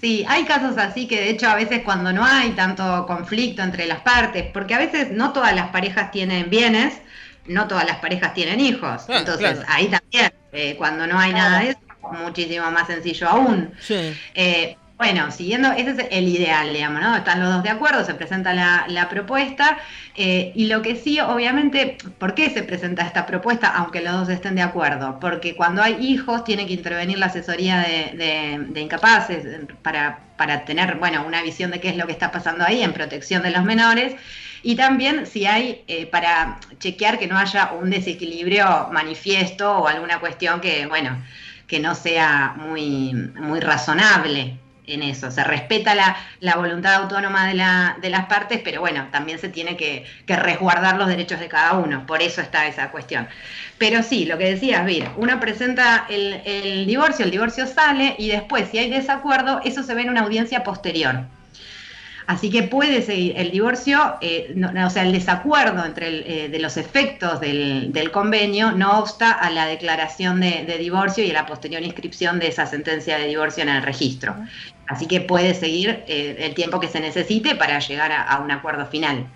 Sí, 0.00 0.24
hay 0.28 0.44
casos 0.44 0.76
así 0.76 1.08
que 1.08 1.18
de 1.18 1.30
hecho 1.30 1.48
a 1.48 1.54
veces 1.54 1.82
cuando 1.82 2.12
no 2.12 2.24
hay 2.24 2.50
tanto 2.50 3.06
conflicto 3.06 3.62
entre 3.62 3.86
las 3.86 4.02
partes, 4.02 4.44
porque 4.52 4.74
a 4.74 4.78
veces 4.78 5.10
no 5.10 5.32
todas 5.32 5.54
las 5.56 5.70
parejas 5.70 6.10
tienen 6.10 6.50
bienes, 6.50 6.92
no 7.46 7.68
todas 7.68 7.86
las 7.86 7.98
parejas 7.98 8.34
tienen 8.34 8.60
hijos. 8.60 9.02
Ah, 9.08 9.18
Entonces 9.18 9.60
ahí 9.68 9.88
también, 9.88 10.32
eh, 10.52 10.74
cuando 10.76 11.06
no 11.06 11.18
hay 11.18 11.32
nada 11.32 11.60
de 11.60 11.70
eso, 11.70 11.78
muchísimo 12.12 12.70
más 12.70 12.86
sencillo 12.86 13.28
aún. 13.28 13.72
Sí. 13.80 14.14
Eh, 14.34 14.76
bueno, 14.96 15.32
siguiendo, 15.32 15.72
ese 15.72 15.90
es 15.90 16.06
el 16.12 16.28
ideal, 16.28 16.72
digamos, 16.72 17.02
¿no? 17.02 17.16
Están 17.16 17.40
los 17.40 17.52
dos 17.52 17.64
de 17.64 17.68
acuerdo, 17.68 18.04
se 18.04 18.14
presenta 18.14 18.54
la, 18.54 19.08
propuesta 19.08 19.78
eh, 20.14 20.52
y 20.54 20.68
lo 20.68 20.82
que 20.82 20.94
sí, 20.94 21.18
obviamente, 21.18 21.98
¿por 22.18 22.34
qué 22.34 22.48
se 22.50 22.62
presenta 22.62 23.02
esta 23.02 23.26
propuesta 23.26 23.74
aunque 23.74 24.00
los 24.00 24.12
dos 24.12 24.28
estén 24.28 24.54
de 24.54 24.62
acuerdo? 24.62 25.18
Porque 25.18 25.56
cuando 25.56 25.82
hay 25.82 25.96
hijos 26.00 26.44
tiene 26.44 26.66
que 26.66 26.74
intervenir 26.74 27.18
la 27.18 27.26
asesoría 27.26 27.80
de, 27.80 28.80
incapaces 28.80 29.44
para, 29.82 30.20
para 30.36 30.64
tener, 30.64 30.94
bueno, 30.94 31.24
una 31.26 31.42
visión 31.42 31.72
de 31.72 31.80
qué 31.80 31.88
es 31.88 31.96
lo 31.96 32.06
que 32.06 32.12
está 32.12 32.30
pasando 32.30 32.64
ahí 32.64 32.80
en 32.80 32.92
protección 32.92 33.42
de 33.42 33.50
los 33.50 33.64
menores 33.64 34.14
y 34.64 34.76
también 34.76 35.26
si 35.26 35.44
hay 35.44 35.84
eh, 35.86 36.06
para 36.06 36.58
chequear 36.78 37.18
que 37.18 37.26
no 37.26 37.36
haya 37.36 37.72
un 37.72 37.90
desequilibrio 37.90 38.88
manifiesto 38.90 39.70
o 39.70 39.86
alguna 39.86 40.20
cuestión 40.20 40.60
que, 40.62 40.86
bueno, 40.86 41.22
que 41.66 41.78
no 41.80 41.94
sea 41.94 42.54
muy, 42.56 43.12
muy 43.12 43.60
razonable 43.60 44.58
en 44.86 45.02
eso. 45.02 45.30
Se 45.30 45.44
respeta 45.44 45.94
la, 45.94 46.16
la 46.40 46.56
voluntad 46.56 46.94
autónoma 46.94 47.46
de, 47.46 47.54
la, 47.54 47.98
de, 48.00 48.08
las 48.08 48.24
partes, 48.24 48.60
pero 48.64 48.80
bueno, 48.80 49.08
también 49.10 49.38
se 49.38 49.50
tiene 49.50 49.76
que, 49.76 50.06
resguardar 50.26 50.96
los 50.96 51.08
derechos 51.08 51.40
de 51.40 51.48
cada 51.48 51.74
uno. 51.74 52.06
Por 52.06 52.22
eso 52.22 52.40
está 52.40 52.66
esa 52.66 52.90
cuestión. 52.90 53.28
Pero 53.76 54.02
sí, 54.02 54.24
lo 54.24 54.38
que 54.38 54.50
decías, 54.50 54.86
Vir, 54.86 55.10
uno 55.18 55.40
presenta 55.40 56.06
el, 56.08 56.40
el 56.46 56.86
divorcio, 56.86 57.26
el 57.26 57.30
divorcio 57.30 57.66
sale 57.66 58.14
y 58.18 58.28
después, 58.28 58.70
si 58.70 58.78
hay 58.78 58.88
desacuerdo, 58.88 59.60
eso 59.62 59.82
se 59.82 59.94
ve 59.94 60.02
en 60.02 60.10
una 60.10 60.22
audiencia 60.22 60.64
posterior. 60.64 61.26
Así 62.26 62.50
que 62.50 62.62
puede 62.62 63.02
seguir 63.02 63.34
el 63.36 63.50
divorcio, 63.50 64.16
eh, 64.22 64.54
o 64.84 64.90
sea, 64.90 65.02
el 65.02 65.12
desacuerdo 65.12 65.84
entre 65.84 66.44
eh, 66.44 66.48
de 66.48 66.58
los 66.58 66.76
efectos 66.78 67.40
del, 67.40 68.10
convenio 68.12 68.72
no 68.72 68.98
obsta 68.98 69.32
a 69.32 69.50
la 69.50 69.66
declaración 69.66 70.40
de, 70.40 70.64
divorcio 70.78 71.24
y 71.24 71.30
a 71.30 71.34
la 71.34 71.46
posterior 71.46 71.82
inscripción 71.82 72.38
de 72.38 72.48
esa 72.48 72.66
sentencia 72.66 73.18
de 73.18 73.26
divorcio 73.26 73.62
en 73.62 73.68
el 73.68 73.82
registro. 73.82 74.34
Así 74.86 75.06
que 75.06 75.20
puede 75.20 75.54
seguir 75.54 76.04
eh, 76.06 76.36
el 76.38 76.54
tiempo 76.54 76.80
que 76.80 76.88
se 76.88 77.00
necesite 77.00 77.56
para 77.56 77.78
llegar 77.78 78.12
a, 78.12 78.38
un 78.38 78.50
acuerdo 78.50 78.86
final. 78.86 79.26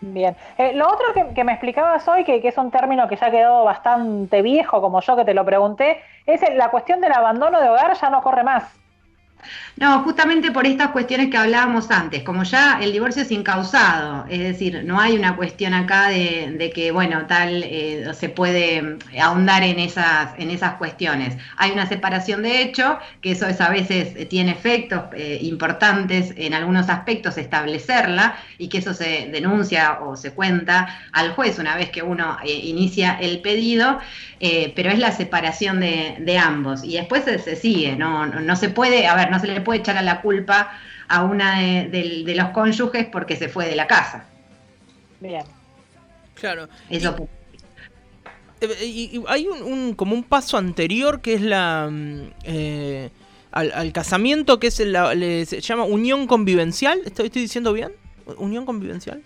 Bien. 0.00 0.36
lo 0.74 0.88
otro 0.88 1.06
que, 1.34 1.44
me 1.44 1.52
explicabas 1.52 2.06
hoy, 2.08 2.24
que, 2.24 2.40
que, 2.40 2.48
es 2.48 2.58
un 2.58 2.70
término 2.70 3.08
que 3.08 3.16
ya 3.16 3.26
ha 3.26 3.30
quedado 3.30 3.64
bastante 3.64 4.42
viejo, 4.42 4.80
como 4.80 5.00
yo 5.00 5.16
que 5.16 5.24
te 5.24 5.34
lo 5.34 5.44
pregunté, 5.44 6.02
es 6.26 6.40
la 6.54 6.70
cuestión 6.70 7.00
del 7.00 7.12
abandono 7.12 7.60
de 7.60 7.68
hogar 7.68 7.96
ya 8.00 8.10
no 8.10 8.22
corre 8.22 8.42
más. 8.44 8.81
No, 9.76 10.02
justamente 10.02 10.52
por 10.52 10.66
estas 10.66 10.90
cuestiones 10.90 11.30
que 11.30 11.36
hablábamos 11.36 11.90
antes, 11.90 12.22
como 12.22 12.44
ya 12.44 12.78
el 12.80 12.92
divorcio 12.92 13.22
es 13.22 13.30
incausado, 13.30 14.26
es 14.28 14.38
decir, 14.38 14.82
no 14.84 15.00
hay 15.00 15.16
una 15.16 15.34
cuestión 15.34 15.74
acá 15.74 16.08
de, 16.08 16.70
que, 16.74 16.92
bueno, 16.92 17.26
tal, 17.26 17.62
eh, 17.64 18.12
se 18.14 18.28
puede 18.28 18.98
ahondar 19.20 19.62
en 19.62 19.78
esas, 19.78 20.38
en 20.38 20.50
esas 20.50 20.74
cuestiones. 20.74 21.36
Hay 21.56 21.72
una 21.72 21.86
separación 21.86 22.42
de 22.42 22.62
hecho, 22.62 22.98
que 23.22 23.32
eso 23.32 23.46
es, 23.46 23.60
a 23.60 23.70
veces 23.70 24.14
eh, 24.14 24.26
tiene 24.26 24.52
efectos 24.52 25.04
eh, 25.14 25.38
importantes 25.42 26.34
en 26.36 26.54
algunos 26.54 26.88
aspectos 26.88 27.38
establecerla 27.38 28.36
y 28.58 28.68
que 28.68 28.78
eso 28.78 28.94
se 28.94 29.28
denuncia 29.32 30.00
o 30.02 30.16
se 30.16 30.32
cuenta 30.32 31.00
al 31.12 31.32
juez 31.32 31.58
una 31.58 31.76
vez 31.76 31.90
que 31.90 32.02
uno 32.02 32.36
inicia 32.44 33.18
el 33.20 33.40
pedido, 33.40 33.98
pero 34.74 34.90
es 34.90 34.98
la 34.98 35.12
separación 35.12 35.80
de, 35.80 36.38
ambos 36.38 36.82
y 36.84 36.94
después 36.96 37.24
se, 37.24 37.56
sigue, 37.56 37.96
no 37.96 38.56
se 38.56 38.68
puede, 38.68 39.06
a 39.06 39.14
ver, 39.14 39.31
no 39.32 39.40
se 39.40 39.48
le 39.48 39.60
puede 39.60 39.80
echar 39.80 39.96
a 39.96 40.02
la 40.02 40.20
culpa 40.20 40.70
a 41.08 41.24
una 41.24 41.58
de, 41.58 42.32
los 42.36 42.50
cónyuges 42.50 43.06
porque 43.10 43.36
se 43.36 43.48
fue 43.48 43.66
de 43.66 43.74
la 43.74 43.86
casa. 43.86 44.24
Bien. 45.20 45.44
Claro. 46.34 46.68
Eso. 46.88 47.28
Y, 48.80 49.20
hay 49.26 49.48
un, 49.48 49.94
como 49.94 50.14
un 50.14 50.22
paso 50.22 50.56
anterior 50.56 51.20
que 51.20 51.34
es 51.34 51.40
la 51.40 51.88
mm, 51.90 52.30
eh, 52.44 53.10
al, 53.50 53.92
casamiento 53.92 54.60
que 54.60 54.68
es 54.68 54.78
la, 54.80 55.12
se 55.12 55.60
llama 55.60 55.84
unión 55.84 56.26
convivencial. 56.26 57.00
¿Estoy, 57.04 57.26
¿Estoy 57.26 57.42
diciendo 57.42 57.72
bien? 57.72 57.92
¿Unión 58.36 58.64
convivencial? 58.64 59.22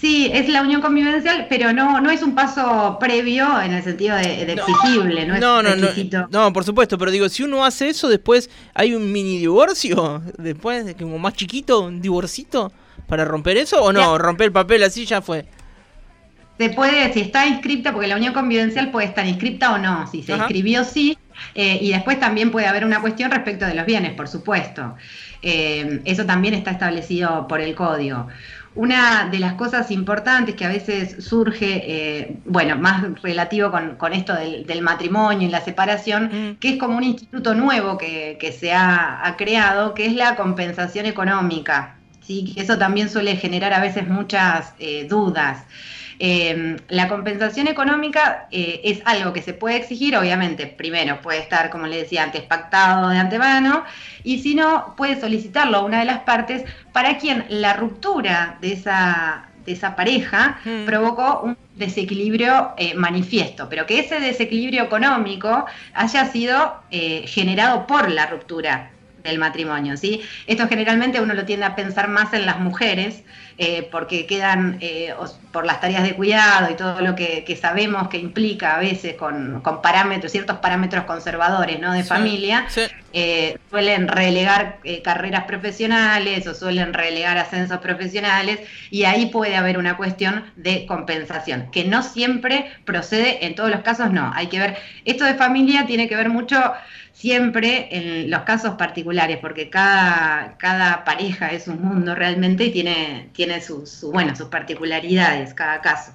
Sí, 0.00 0.30
es 0.32 0.48
la 0.48 0.60
unión 0.60 0.82
convivencial, 0.82 1.46
pero 1.48 1.72
no, 1.72 2.00
no 2.00 2.10
es 2.10 2.22
un 2.22 2.34
paso 2.34 2.98
previo 3.00 3.60
en 3.62 3.72
el 3.72 3.82
sentido 3.82 4.14
de, 4.16 4.42
exigible, 4.42 5.26
no, 5.26 5.62
no 5.62 5.70
es 5.70 6.12
no, 6.12 6.28
no, 6.30 6.52
por 6.52 6.64
supuesto, 6.64 6.98
pero 6.98 7.10
digo, 7.10 7.28
si 7.30 7.44
uno 7.44 7.64
hace 7.64 7.88
eso, 7.88 8.08
después 8.08 8.50
hay 8.74 8.94
un 8.94 9.10
mini 9.10 9.38
divorcio, 9.38 10.22
después, 10.36 10.84
de 10.84 10.94
como 10.94 11.18
más 11.18 11.32
chiquito, 11.32 11.80
un 11.80 12.02
divorcito, 12.02 12.72
para 13.06 13.24
romper 13.24 13.56
eso, 13.56 13.82
o 13.82 13.92
no, 13.92 14.18
romper 14.18 14.46
el 14.46 14.52
papel 14.52 14.82
así 14.82 15.06
ya 15.06 15.22
fue. 15.22 15.46
Se 16.58 16.70
puede, 16.70 17.12
si 17.12 17.20
está 17.20 17.46
inscripta, 17.46 17.92
porque 17.92 18.06
la 18.06 18.16
unión 18.16 18.34
convivencial 18.34 18.90
puede 18.90 19.06
estar 19.06 19.26
inscripta 19.26 19.74
o 19.74 19.78
no, 19.78 20.06
si 20.06 20.22
se 20.22 20.34
inscribió 20.34 20.84
sí, 20.84 21.16
eh, 21.54 21.78
y 21.80 21.92
después 21.92 22.18
también 22.20 22.50
puede 22.50 22.66
haber 22.66 22.84
una 22.84 23.00
cuestión 23.00 23.30
respecto 23.30 23.66
de 23.66 23.74
los 23.74 23.86
bienes, 23.86 24.12
por 24.12 24.28
supuesto. 24.28 24.94
Eh, 25.42 26.00
eso 26.04 26.24
también 26.24 26.54
está 26.54 26.70
establecido 26.72 27.46
por 27.46 27.60
el 27.60 27.74
código. 27.74 28.26
Una 28.76 29.28
de 29.30 29.38
las 29.38 29.54
cosas 29.54 29.90
importantes 29.90 30.54
que 30.54 30.64
a 30.66 30.68
veces 30.68 31.24
surge, 31.24 31.82
eh, 31.86 32.36
bueno, 32.44 32.76
más 32.76 33.20
relativo 33.22 33.70
con, 33.70 34.12
esto 34.12 34.34
del, 34.34 34.82
matrimonio 34.82 35.48
y 35.48 35.50
la 35.50 35.62
separación, 35.62 36.24
mm. 36.24 36.56
que 36.56 36.68
es 36.70 36.78
como 36.78 36.96
un 36.96 37.02
instituto 37.02 37.54
nuevo 37.54 37.96
que, 37.96 38.56
se 38.58 38.74
ha, 38.74 39.34
creado, 39.38 39.94
que 39.94 40.06
es 40.06 40.14
la 40.14 40.36
compensación 40.36 41.06
económica. 41.06 41.96
¿sí? 42.20 42.52
Eso 42.56 42.76
también 42.76 43.08
suele 43.08 43.36
generar 43.36 43.72
a 43.72 43.80
veces 43.80 44.06
muchas 44.06 44.74
eh, 44.78 45.06
dudas. 45.08 45.64
Em, 46.18 46.76
la 46.88 47.08
compensación 47.08 47.68
económica 47.68 48.48
eh, 48.50 48.80
es 48.84 49.02
algo 49.04 49.32
que 49.32 49.42
se 49.42 49.52
puede 49.52 49.76
exigir, 49.76 50.16
obviamente, 50.16 50.66
primero 50.66 51.20
puede 51.20 51.40
estar, 51.40 51.70
como 51.70 51.86
le 51.86 51.98
decía 51.98 52.22
antes, 52.22 52.42
pactado 52.42 53.10
de 53.10 53.18
antemano, 53.18 53.84
y 54.24 54.38
si 54.38 54.54
no, 54.54 54.94
puede 54.96 55.20
solicitarlo 55.20 55.78
a 55.78 55.84
una 55.84 56.00
de 56.00 56.06
las 56.06 56.20
partes 56.20 56.64
para 56.92 57.18
quien 57.18 57.44
la 57.48 57.74
ruptura 57.74 58.56
de 58.60 58.72
esa, 58.72 59.46
de 59.64 59.72
esa 59.72 59.94
pareja 59.94 60.58
mm. 60.64 60.86
provocó 60.86 61.40
un 61.42 61.56
desequilibrio 61.74 62.72
eh, 62.78 62.94
manifiesto, 62.94 63.68
pero 63.68 63.84
que 63.84 64.00
ese 64.00 64.18
desequilibrio 64.18 64.84
económico 64.84 65.66
haya 65.92 66.24
sido 66.26 66.82
eh, 66.90 67.24
generado 67.26 67.86
por 67.86 68.10
la 68.10 68.26
ruptura 68.26 68.90
del 69.26 69.38
matrimonio, 69.38 69.96
¿sí? 69.96 70.22
Esto 70.46 70.68
generalmente 70.68 71.20
uno 71.20 71.34
lo 71.34 71.44
tiende 71.44 71.66
a 71.66 71.74
pensar 71.74 72.08
más 72.08 72.32
en 72.32 72.46
las 72.46 72.58
mujeres, 72.60 73.22
eh, 73.58 73.88
porque 73.90 74.26
quedan 74.26 74.76
eh, 74.82 75.14
por 75.50 75.64
las 75.64 75.80
tareas 75.80 76.02
de 76.02 76.12
cuidado 76.12 76.70
y 76.70 76.74
todo 76.74 77.00
lo 77.00 77.16
que, 77.16 77.58
sabemos 77.58 78.08
que 78.08 78.18
implica 78.18 78.76
a 78.76 78.80
veces 78.80 79.14
con, 79.14 79.62
parámetros, 79.82 80.30
ciertos 80.30 80.58
parámetros 80.58 81.04
conservadores 81.04 81.80
¿no? 81.80 81.94
de 81.94 82.04
familia, 82.04 82.66
eh, 83.14 83.56
suelen 83.70 84.08
relegar 84.08 84.80
carreras 85.02 85.44
profesionales 85.44 86.46
o 86.46 86.54
suelen 86.54 86.92
relegar 86.92 87.38
ascensos 87.38 87.78
profesionales 87.78 88.60
y 88.90 89.04
ahí 89.04 89.26
puede 89.26 89.56
haber 89.56 89.78
una 89.78 89.96
cuestión 89.96 90.44
de 90.56 90.84
compensación, 90.84 91.70
que 91.70 91.84
no 91.84 92.02
siempre 92.02 92.70
procede, 92.84 93.46
en 93.46 93.54
todos 93.54 93.70
los 93.70 93.80
casos 93.80 94.12
no, 94.12 94.32
hay 94.34 94.48
que 94.48 94.58
ver, 94.58 94.76
esto 95.06 95.24
de 95.24 95.34
familia 95.34 95.86
tiene 95.86 96.08
que 96.08 96.16
ver 96.16 96.28
mucho 96.28 96.74
siempre 97.16 97.88
en 97.90 98.30
los 98.30 98.42
casos 98.42 98.74
particulares, 98.74 99.38
porque 99.40 99.70
cada, 99.70 100.58
cada 100.58 101.02
pareja 101.02 101.48
es 101.48 101.66
un 101.66 101.80
mundo 101.80 102.14
realmente 102.14 102.66
y 102.66 102.72
tiene, 102.72 103.30
tiene 103.32 103.62
sus, 103.62 103.88
su, 103.88 104.12
bueno, 104.12 104.36
sus 104.36 104.48
particularidades, 104.48 105.54
cada 105.54 105.80
caso. 105.80 106.12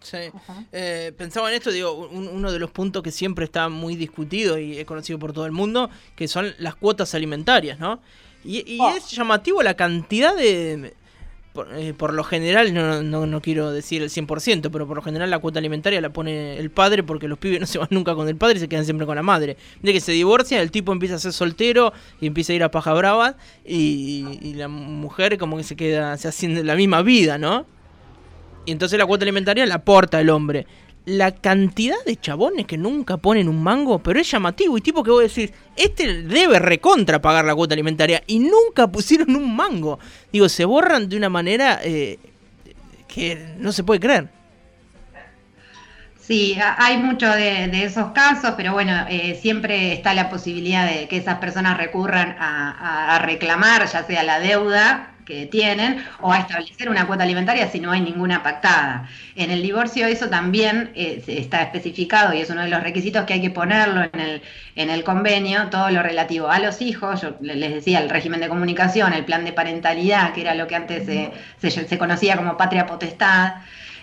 Sí. 0.00 0.18
Eh, 0.72 1.12
pensaba 1.16 1.48
en 1.48 1.56
esto, 1.56 1.72
digo, 1.72 1.94
uno 1.94 2.52
de 2.52 2.58
los 2.58 2.70
puntos 2.70 3.02
que 3.02 3.10
siempre 3.10 3.46
está 3.46 3.70
muy 3.70 3.96
discutido 3.96 4.58
y 4.58 4.76
es 4.76 4.84
conocido 4.84 5.18
por 5.18 5.32
todo 5.32 5.46
el 5.46 5.52
mundo, 5.52 5.88
que 6.14 6.28
son 6.28 6.54
las 6.58 6.74
cuotas 6.74 7.14
alimentarias, 7.14 7.78
¿no? 7.78 8.00
Y, 8.44 8.78
oh. 8.78 8.90
es 8.90 9.10
llamativo 9.10 9.62
la 9.62 9.74
cantidad 9.74 10.36
de, 10.36 10.94
eh, 11.74 11.94
por, 11.96 12.12
lo 12.12 12.24
general, 12.24 12.72
no, 12.74 13.02
no, 13.02 13.26
no, 13.26 13.40
quiero 13.40 13.70
decir 13.70 14.02
el 14.02 14.10
100%, 14.10 14.70
pero 14.70 14.86
por 14.86 14.96
lo 14.96 15.02
general 15.02 15.30
la 15.30 15.38
cuota 15.38 15.58
alimentaria 15.58 16.00
la 16.00 16.10
pone 16.10 16.58
el 16.58 16.70
padre 16.70 17.02
porque 17.02 17.28
los 17.28 17.38
pibes 17.38 17.60
no 17.60 17.66
se 17.66 17.78
van 17.78 17.88
nunca 17.90 18.14
con 18.14 18.28
el 18.28 18.36
padre 18.36 18.56
y 18.56 18.60
se 18.60 18.68
quedan 18.68 18.84
siempre 18.84 19.06
con 19.06 19.16
la 19.16 19.22
madre. 19.22 19.56
De 19.82 19.92
que 19.92 20.00
se 20.00 20.12
divorcia, 20.12 20.60
el 20.60 20.70
tipo 20.70 20.92
empieza 20.92 21.16
a 21.16 21.18
ser 21.18 21.32
soltero 21.32 21.92
y 22.20 22.26
empieza 22.26 22.52
a 22.52 22.56
ir 22.56 22.64
a 22.64 22.70
paja 22.70 22.92
brava 22.94 23.36
y, 23.64 24.54
la 24.56 24.68
mujer 24.68 25.36
como 25.38 25.56
que 25.56 25.64
se 25.64 25.76
queda, 25.76 26.16
se 26.16 26.28
haciendo 26.28 26.62
la 26.62 26.76
misma 26.76 27.02
vida, 27.02 27.38
¿no? 27.38 27.66
Y 28.64 28.72
entonces 28.72 28.98
la 28.98 29.06
cuota 29.06 29.24
alimentaria 29.24 29.66
la 29.66 29.76
aporta 29.76 30.20
el 30.20 30.30
hombre 30.30 30.66
la 31.06 31.30
cantidad 31.30 31.96
de 32.04 32.16
chabones 32.16 32.66
que 32.66 32.76
nunca 32.76 33.16
ponen 33.16 33.48
un 33.48 33.62
mango, 33.62 34.00
pero 34.00 34.20
es 34.20 34.30
llamativo. 34.30 34.76
Y 34.76 34.80
tipo 34.80 35.02
que 35.02 35.10
vos 35.10 35.22
decís, 35.22 35.52
este 35.76 36.22
debe 36.24 36.58
recontra 36.58 37.22
pagar 37.22 37.44
la 37.44 37.54
cuota 37.54 37.74
alimentaria. 37.74 38.22
Y 38.26 38.40
nunca 38.40 38.88
pusieron 38.88 39.34
un 39.34 39.54
mango. 39.54 39.98
Digo, 40.32 40.48
se 40.48 40.64
borran 40.64 41.08
de 41.08 41.16
una 41.16 41.28
manera 41.28 41.80
eh, 41.82 42.18
que 43.06 43.54
no 43.58 43.72
se 43.72 43.84
puede 43.84 44.00
creer. 44.00 44.28
Sí, 46.20 46.58
hay 46.60 46.98
mucho 46.98 47.30
de, 47.30 47.84
esos 47.84 48.10
casos, 48.10 48.54
pero 48.56 48.72
bueno, 48.72 49.06
eh, 49.08 49.38
siempre 49.40 49.92
está 49.92 50.12
la 50.12 50.28
posibilidad 50.28 50.84
de 50.84 51.06
que 51.06 51.18
esas 51.18 51.38
personas 51.38 51.78
recurran 51.78 52.34
a 52.40 53.20
reclamar, 53.22 53.86
ya 53.86 54.02
sea 54.02 54.24
la 54.24 54.40
deuda 54.40 55.15
que 55.26 55.46
tienen 55.46 56.02
o 56.20 56.32
a 56.32 56.38
establecer 56.38 56.88
una 56.88 57.06
cuota 57.06 57.24
alimentaria 57.24 57.68
si 57.68 57.80
no 57.80 57.90
hay 57.90 58.00
ninguna 58.00 58.42
pactada. 58.42 59.08
En 59.34 59.50
el 59.50 59.60
divorcio 59.60 60.06
eso 60.06 60.30
también 60.30 60.92
eh, 60.94 61.22
está 61.26 61.62
especificado 61.62 62.32
y 62.32 62.40
es 62.40 62.48
uno 62.48 62.62
de 62.62 62.68
los 62.68 62.82
requisitos 62.82 63.24
que 63.24 63.34
hay 63.34 63.42
que 63.42 63.50
ponerlo 63.50 64.04
en 64.12 64.20
el, 64.20 64.42
en 64.76 64.88
el 64.88 65.04
convenio, 65.04 65.68
todo 65.68 65.90
lo 65.90 66.02
relativo 66.02 66.48
a 66.48 66.58
los 66.60 66.80
hijos, 66.80 67.20
yo 67.20 67.36
les 67.40 67.74
decía, 67.74 68.00
el 68.00 68.08
régimen 68.08 68.40
de 68.40 68.48
comunicación, 68.48 69.12
el 69.12 69.24
plan 69.24 69.44
de 69.44 69.52
parentalidad, 69.52 70.32
que 70.32 70.42
era 70.42 70.54
lo 70.54 70.66
que 70.68 70.76
antes 70.76 71.06
se, 71.06 71.98
conocía 71.98 72.36
como 72.36 72.56
patria 72.56 72.86
potestad, 72.86 73.54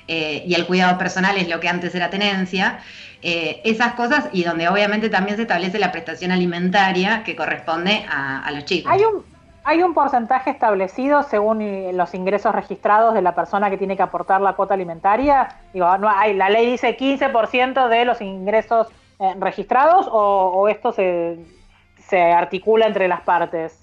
eh, 0.08 0.44
y 0.46 0.54
el 0.56 0.66
cuidado 0.66 0.98
personal 0.98 1.38
es 1.38 1.48
lo 1.48 1.62
que 1.62 1.70
antes 1.70 1.96
era 1.96 2.10
tenencia. 2.10 2.80
Eh, 3.26 3.62
esas 3.64 3.94
cosas 3.94 4.26
y 4.34 4.44
donde 4.44 4.68
obviamente 4.68 5.10
también 5.10 5.38
se 5.38 5.44
establece 5.44 5.80
la 5.80 5.94
prestación 5.94 6.32
alimentaria 6.32 7.24
que 7.24 7.38
corresponde 7.38 8.06
a, 8.10 8.52
los 8.52 8.66
chicos. 8.66 8.92
Hay 8.92 9.00
un, 9.00 9.24
hay 9.66 9.82
un 9.82 9.94
porcentaje 9.94 10.50
establecido 10.50 11.24
según 11.24 11.62
eh, 11.62 11.92
los 11.94 12.14
ingresos 12.14 12.54
registrados 12.54 13.14
de 13.14 13.22
la 13.22 13.34
persona 13.34 13.70
que 13.70 13.78
tiene 13.78 13.96
que 13.96 14.04
aportar 14.04 14.42
la 14.42 14.54
cuota 14.54 14.74
alimentaria. 14.74 15.50
Digo, 15.74 15.98
no 15.98 16.10
hay, 16.10 16.34
la 16.34 16.50
ley 16.50 16.70
dice 16.70 16.98
15% 16.98 17.88
de 17.88 18.06
los 18.06 18.22
ingresos 18.22 18.88
eh, 19.20 19.34
registrados 19.40 20.08
o, 20.12 20.68
esto 20.68 20.92
se, 20.92 21.40
se 21.98 22.22
articula 22.22 22.88
entre 22.88 23.08
las 23.08 23.22
partes. 23.22 23.83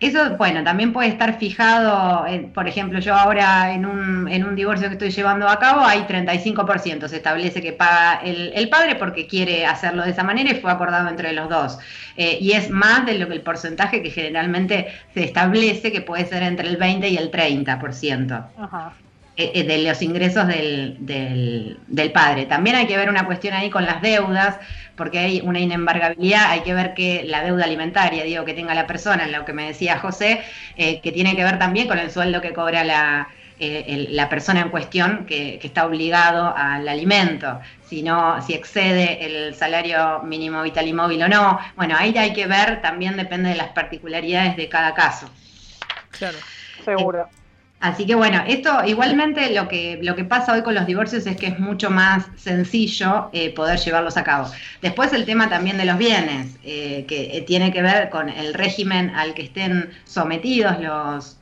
Eso, 0.00 0.36
bueno, 0.36 0.62
también 0.62 0.92
puede 0.92 1.08
estar 1.08 1.38
fijado, 1.38 2.24
por 2.54 2.68
ejemplo, 2.68 3.00
yo 3.00 3.14
ahora 3.14 3.72
en 3.72 3.84
un, 3.84 4.28
en 4.28 4.44
un 4.44 4.54
divorcio 4.54 4.86
que 4.86 4.94
estoy 4.94 5.10
llevando 5.10 5.48
a 5.48 5.58
cabo 5.58 5.80
hay 5.80 6.02
35%, 6.02 7.08
se 7.08 7.16
establece 7.16 7.60
que 7.60 7.72
paga 7.72 8.20
el, 8.22 8.68
padre 8.68 8.94
porque 8.94 9.26
quiere 9.26 9.66
hacerlo 9.66 10.04
de 10.04 10.10
esa 10.10 10.22
manera 10.22 10.50
y 10.52 10.60
fue 10.60 10.70
acordado 10.70 11.08
entre 11.08 11.32
los 11.32 11.48
dos. 11.48 11.78
Eh, 12.16 12.38
y 12.40 12.52
es 12.52 12.70
más 12.70 13.06
de 13.06 13.18
lo 13.18 13.26
que 13.26 13.34
el 13.34 13.40
porcentaje 13.40 14.02
que 14.02 14.10
generalmente 14.10 14.86
se 15.14 15.24
establece, 15.24 15.90
que 15.90 16.00
puede 16.00 16.26
ser 16.26 16.44
entre 16.44 16.68
el 16.68 16.76
20 16.76 17.08
y 17.08 17.16
el 17.16 17.32
30%. 17.32 18.46
Ajá. 18.56 18.92
Eh, 19.40 19.52
eh, 19.54 19.62
de 19.62 19.78
los 19.78 20.02
ingresos 20.02 20.48
del, 20.48 20.96
del, 20.98 22.10
padre. 22.12 22.46
También 22.46 22.74
hay 22.74 22.88
que 22.88 22.96
ver 22.96 23.08
una 23.08 23.24
cuestión 23.24 23.54
ahí 23.54 23.70
con 23.70 23.84
las 23.84 24.02
deudas, 24.02 24.56
porque 24.96 25.20
hay 25.20 25.40
una 25.44 25.60
inembargabilidad, 25.60 26.50
hay 26.50 26.62
que 26.62 26.74
ver 26.74 26.92
que 26.92 27.22
la 27.22 27.44
deuda 27.44 27.62
alimentaria, 27.62 28.24
digo, 28.24 28.44
que 28.44 28.52
tenga 28.52 28.74
la 28.74 28.88
persona, 28.88 29.28
lo 29.28 29.44
que 29.44 29.52
me 29.52 29.68
decía 29.68 30.00
José, 30.00 30.42
eh, 30.76 31.00
que 31.02 31.12
tiene 31.12 31.36
que 31.36 31.44
ver 31.44 31.56
también 31.56 31.86
con 31.86 32.00
el 32.00 32.10
sueldo 32.10 32.40
que 32.40 32.52
cobra 32.52 32.82
la, 32.82 33.28
la 33.60 34.28
persona 34.28 34.60
en 34.62 34.70
cuestión 34.70 35.24
que, 35.24 35.60
está 35.62 35.86
obligado 35.86 36.52
al 36.56 36.88
alimento, 36.88 37.60
si 37.88 38.02
no, 38.02 38.42
si 38.42 38.54
excede 38.54 39.24
el 39.24 39.54
salario 39.54 40.20
mínimo 40.24 40.62
vital 40.62 40.88
y 40.88 40.92
móvil 40.92 41.22
o 41.22 41.28
no. 41.28 41.60
Bueno, 41.76 41.94
ahí 41.96 42.12
hay 42.18 42.32
que 42.32 42.48
ver, 42.48 42.82
también 42.82 43.16
depende 43.16 43.50
de 43.50 43.54
las 43.54 43.68
particularidades 43.68 44.56
de 44.56 44.68
cada 44.68 44.94
caso. 44.94 45.30
Claro, 46.10 46.38
seguro. 46.84 47.28
Así 47.80 48.06
que 48.06 48.16
bueno, 48.16 48.42
esto 48.48 48.84
igualmente 48.84 49.54
lo 49.54 49.68
que, 49.68 50.00
lo 50.02 50.16
que 50.16 50.24
pasa 50.24 50.52
hoy 50.52 50.62
con 50.62 50.74
los 50.74 50.84
divorcios 50.84 51.24
es 51.26 51.36
que 51.36 51.46
es 51.46 51.60
mucho 51.60 51.90
más 51.90 52.26
sencillo 52.34 53.30
eh, 53.32 53.54
poder 53.54 53.78
llevarlos 53.78 54.16
a 54.16 54.24
cabo. 54.24 54.50
Después 54.82 55.12
el 55.12 55.24
tema 55.24 55.48
también 55.48 55.78
de 55.78 55.84
los 55.84 55.96
bienes, 55.96 56.56
eh, 56.64 57.04
que 57.06 57.36
eh, 57.36 57.42
tiene 57.42 57.72
que 57.72 57.80
ver 57.82 58.10
con 58.10 58.30
el 58.30 58.54
régimen 58.54 59.10
al 59.10 59.32
que 59.34 59.42
estén 59.42 59.90
sometidos 60.04 60.80
los, 60.80 61.38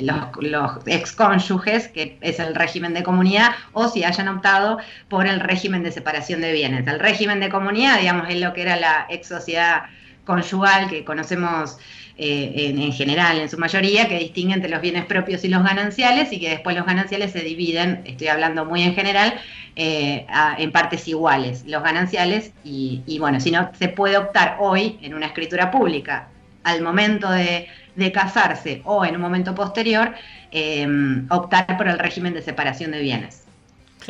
los, 0.00 0.16
los 0.42 0.86
excónyuges, 0.86 1.88
que 1.88 2.18
es 2.20 2.38
el 2.40 2.54
régimen 2.54 2.92
de 2.92 3.02
comunidad, 3.02 3.52
o 3.72 3.88
si 3.88 4.04
hayan 4.04 4.28
optado 4.28 4.78
por 5.08 5.26
el 5.26 5.40
régimen 5.40 5.82
de 5.82 5.92
separación 5.92 6.42
de 6.42 6.52
bienes. 6.52 6.86
El 6.86 7.00
régimen 7.00 7.40
de 7.40 7.48
comunidad, 7.48 8.00
digamos, 8.00 8.28
es 8.28 8.38
lo 8.38 8.52
que 8.52 8.62
era 8.62 8.76
la 8.76 9.06
ex 9.08 9.28
sociedad 9.28 9.84
conyugal 10.24 10.88
que 10.88 11.04
conocemos 11.04 11.78
eh, 12.22 12.74
en, 12.76 12.92
general, 12.92 13.40
en 13.40 13.48
su 13.48 13.56
mayoría, 13.56 14.06
que 14.06 14.18
distingue 14.18 14.52
entre 14.52 14.68
los 14.68 14.82
bienes 14.82 15.06
propios 15.06 15.42
y 15.44 15.48
los 15.48 15.62
gananciales 15.62 16.30
y 16.32 16.38
que 16.38 16.50
después 16.50 16.76
los 16.76 16.84
gananciales 16.84 17.32
se 17.32 17.40
dividen, 17.40 18.02
estoy 18.04 18.28
hablando 18.28 18.66
muy 18.66 18.82
en 18.82 18.94
general, 18.94 19.40
eh, 19.74 20.26
en 20.58 20.70
partes 20.70 21.08
iguales, 21.08 21.64
los 21.66 21.82
gananciales 21.82 22.52
y, 22.62 23.16
bueno, 23.18 23.40
si 23.40 23.50
no, 23.50 23.70
se 23.78 23.88
puede 23.88 24.18
optar 24.18 24.58
hoy 24.60 24.98
en 25.00 25.14
una 25.14 25.26
escritura 25.26 25.70
pública 25.70 26.28
al 26.62 26.82
momento 26.82 27.30
de, 27.30 27.68
casarse 28.12 28.82
o 28.84 29.04
en 29.04 29.14
un 29.14 29.20
momento 29.20 29.54
posterior, 29.54 30.14
em, 30.52 31.26
optar 31.30 31.76
por 31.76 31.86
el 31.86 31.98
régimen 31.98 32.32
de 32.32 32.42
separación 32.42 32.90
de 32.92 33.00
bienes. 33.00 33.49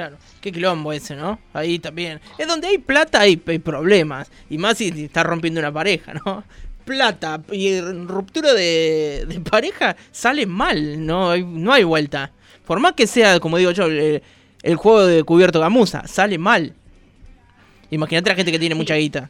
Claro, 0.01 0.17
qué 0.41 0.51
quilombo 0.51 0.95
ese, 0.95 1.15
¿no? 1.15 1.39
Ahí 1.53 1.79
también. 1.79 2.23
Es 2.39 2.49
donde 2.49 2.69
hay 2.69 2.79
plata 2.79 3.21
hay, 3.21 3.39
hay 3.47 3.59
problemas. 3.59 4.31
Y 4.49 4.57
más 4.57 4.79
si 4.79 4.89
está 4.89 5.23
rompiendo 5.23 5.61
una 5.61 5.71
pareja, 5.71 6.15
¿no? 6.15 6.43
plata 6.87 7.39
y 7.53 7.79
ruptura 7.83 8.55
de, 8.55 9.43
pareja 9.51 9.95
sale 10.11 10.47
mal, 10.47 11.05
no 11.05 11.33
hay, 11.33 11.45
no 11.45 11.71
hay 11.71 11.85
vuelta. 11.85 12.31
Por 12.67 12.81
más 12.81 12.95
que 12.95 13.07
sea, 13.07 13.41
como 13.41 13.59
digo 13.59 13.73
yo, 13.73 13.89
el, 13.89 14.77
juego 14.77 15.05
de 15.05 15.23
cubierto 15.23 15.61
gamuza, 15.61 16.07
sale 16.07 16.39
mal. 16.39 16.73
Imagínate 17.91 18.31
la 18.31 18.37
gente 18.37 18.53
que 18.53 18.59
tiene 18.59 18.75
mucha 18.75 18.95
guita. 18.95 19.29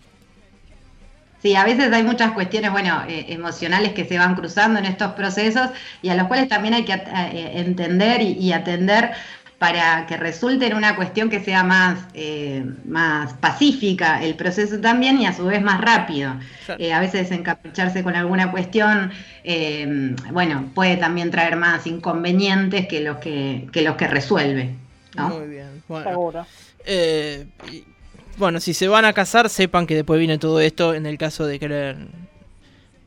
Sí, 1.42 1.56
a 1.56 1.64
veces 1.64 1.90
hay 1.92 2.02
muchas 2.02 2.32
cuestiones, 2.32 2.70
bueno, 2.70 3.02
eh, 3.08 3.26
emocionales 3.30 3.92
que 3.92 4.04
se 4.04 4.18
van 4.18 4.34
cruzando 4.34 4.78
en 4.78 4.84
estos 4.84 5.12
procesos 5.12 5.70
y 6.02 6.10
a 6.10 6.14
los 6.14 6.26
cuales 6.28 6.48
también 6.48 6.74
hay 6.74 6.84
que 6.84 6.92
eh, 6.92 7.52
entender 7.54 8.20
y, 8.20 8.52
atender 8.52 9.12
para 9.60 10.06
que 10.06 10.16
resulte 10.16 10.68
en 10.68 10.74
una 10.74 10.96
cuestión 10.96 11.28
que 11.28 11.38
sea 11.38 11.62
más, 11.62 11.98
eh, 12.14 12.64
más 12.86 13.34
pacífica 13.34 14.24
el 14.24 14.34
proceso 14.34 14.80
también 14.80 15.20
y 15.20 15.26
a 15.26 15.34
su 15.34 15.44
vez 15.44 15.60
más 15.60 15.82
rápido. 15.82 16.32
Eh, 16.78 16.94
a 16.94 16.98
veces 16.98 17.30
encapricharse 17.30 18.02
con 18.02 18.16
alguna 18.16 18.50
cuestión, 18.52 19.12
eh, 19.44 20.16
bueno, 20.32 20.70
puede 20.74 20.96
también 20.96 21.30
traer 21.30 21.56
más 21.56 21.86
inconvenientes 21.86 22.88
que 22.88 23.02
los 23.02 23.18
que, 23.18 23.68
los 23.74 23.96
que 23.96 24.08
resuelve. 24.08 24.70
Muy 25.18 25.46
bien, 25.46 25.82
bueno. 25.86 26.46
bueno, 28.38 28.60
si 28.60 28.72
se 28.72 28.88
van 28.88 29.04
a 29.04 29.12
casar, 29.12 29.50
sepan 29.50 29.86
que 29.86 29.94
después 29.94 30.18
viene 30.18 30.38
todo 30.38 30.58
esto 30.60 30.94
en 30.94 31.04
el 31.04 31.18
caso 31.18 31.44
de 31.44 31.58
querer 31.58 31.98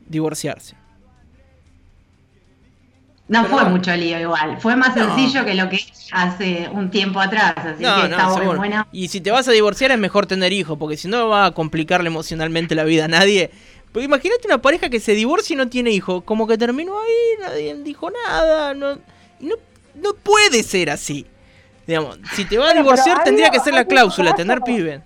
divorciarse. 0.06 0.76
No 3.26 3.46
fue 3.46 3.64
mucho 3.64 3.94
lío 3.96 4.20
igual, 4.20 4.60
fue 4.60 4.76
más 4.76 4.92
sencillo 4.92 5.46
que 5.46 5.54
lo 5.54 5.70
que 5.70 5.80
hace 6.12 6.68
un 6.70 6.90
tiempo 6.90 7.20
atrás, 7.20 7.54
así 7.56 7.82
que 7.82 8.06
está 8.10 8.28
bueno. 8.28 8.86
Y 8.92 9.08
si 9.08 9.22
te 9.22 9.30
vas 9.30 9.48
a 9.48 9.52
divorciar 9.52 9.92
es 9.92 9.98
mejor 9.98 10.26
tener 10.26 10.52
hijos, 10.52 10.76
porque 10.78 10.98
si 10.98 11.08
no 11.08 11.28
va 11.28 11.46
a 11.46 11.50
complicarle 11.52 12.08
emocionalmente 12.08 12.74
la 12.74 12.84
vida 12.84 13.06
a 13.06 13.08
nadie. 13.08 13.50
Porque 13.92 14.04
imagínate 14.04 14.46
una 14.46 14.58
pareja 14.58 14.90
que 14.90 15.00
se 15.00 15.12
divorcia 15.12 15.54
y 15.54 15.56
no 15.56 15.68
tiene 15.68 15.90
hijos, 15.90 16.22
como 16.24 16.46
que 16.46 16.58
terminó 16.58 16.98
ahí, 16.98 17.40
nadie 17.40 17.74
dijo 17.76 18.10
nada, 18.10 18.74
no, 18.74 18.98
no, 19.40 20.14
puede 20.22 20.62
ser 20.62 20.90
así. 20.90 21.26
Digamos, 21.86 22.18
si 22.34 22.44
te 22.44 22.58
vas 22.58 22.72
a 22.72 22.74
divorciar 22.74 23.24
tendría 23.24 23.48
que 23.48 23.60
ser 23.60 23.72
la 23.72 23.84
cláusula, 23.84 24.34
tener 24.34 24.60
pibe. 24.60 25.00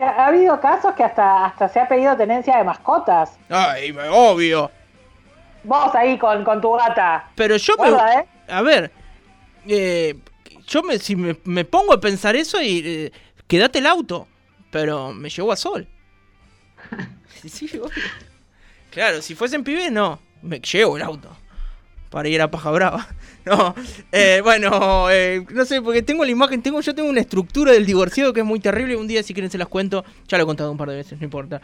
Ha 0.00 0.26
habido 0.26 0.60
casos 0.60 0.94
que 0.94 1.04
hasta, 1.04 1.46
hasta 1.46 1.68
se 1.68 1.78
ha 1.78 1.86
pedido 1.86 2.16
tenencia 2.16 2.56
de 2.56 2.64
mascotas. 2.64 3.38
Ay, 3.48 3.94
obvio. 4.10 4.70
Vos 5.64 5.94
ahí 5.94 6.18
con, 6.18 6.60
tu 6.60 6.72
gata. 6.72 7.30
Pero 7.34 7.56
yo 7.56 7.74
me. 7.78 7.88
¿eh? 7.88 8.26
A 8.48 8.62
ver. 8.62 8.90
Eh, 9.66 10.16
yo 10.66 10.82
me, 10.82 10.98
si 10.98 11.16
me, 11.16 11.64
pongo 11.64 11.92
a 11.92 12.00
pensar 12.00 12.36
eso 12.36 12.60
y. 12.60 12.82
Eh, 12.84 13.12
quédate 13.46 13.78
el 13.78 13.86
auto. 13.86 14.26
Pero 14.70 15.12
me 15.12 15.28
llevo 15.28 15.52
a 15.52 15.56
sol. 15.56 15.86
sí, 17.48 17.70
Claro, 18.90 19.22
si 19.22 19.34
fuesen 19.34 19.64
pibes, 19.64 19.92
no. 19.92 20.18
Me 20.42 20.60
llevo 20.60 20.96
el 20.96 21.02
auto. 21.02 21.28
Para 22.10 22.28
ir 22.28 22.42
a 22.42 22.50
Paja 22.50 22.70
Brava. 22.70 23.08
No, 23.44 23.74
eh, 24.12 24.40
bueno, 24.40 25.08
no 25.50 25.64
sé, 25.64 25.82
porque 25.82 26.00
tengo 26.00 26.24
la 26.24 26.30
imagen, 26.30 26.62
tengo, 26.62 26.80
yo 26.80 26.94
tengo 26.94 27.10
una 27.10 27.18
estructura 27.18 27.72
del 27.72 27.84
divorciado 27.84 28.32
que 28.32 28.38
es 28.38 28.46
muy 28.46 28.60
terrible. 28.60 28.94
Un 28.94 29.08
día, 29.08 29.20
si 29.24 29.34
quieren, 29.34 29.50
se 29.50 29.58
las 29.58 29.66
cuento. 29.66 30.04
Ya 30.28 30.38
lo 30.38 30.44
he 30.44 30.46
contado 30.46 30.70
un 30.70 30.78
par 30.78 30.88
de 30.88 30.94
veces, 30.94 31.18
no 31.18 31.24
importa. 31.24 31.60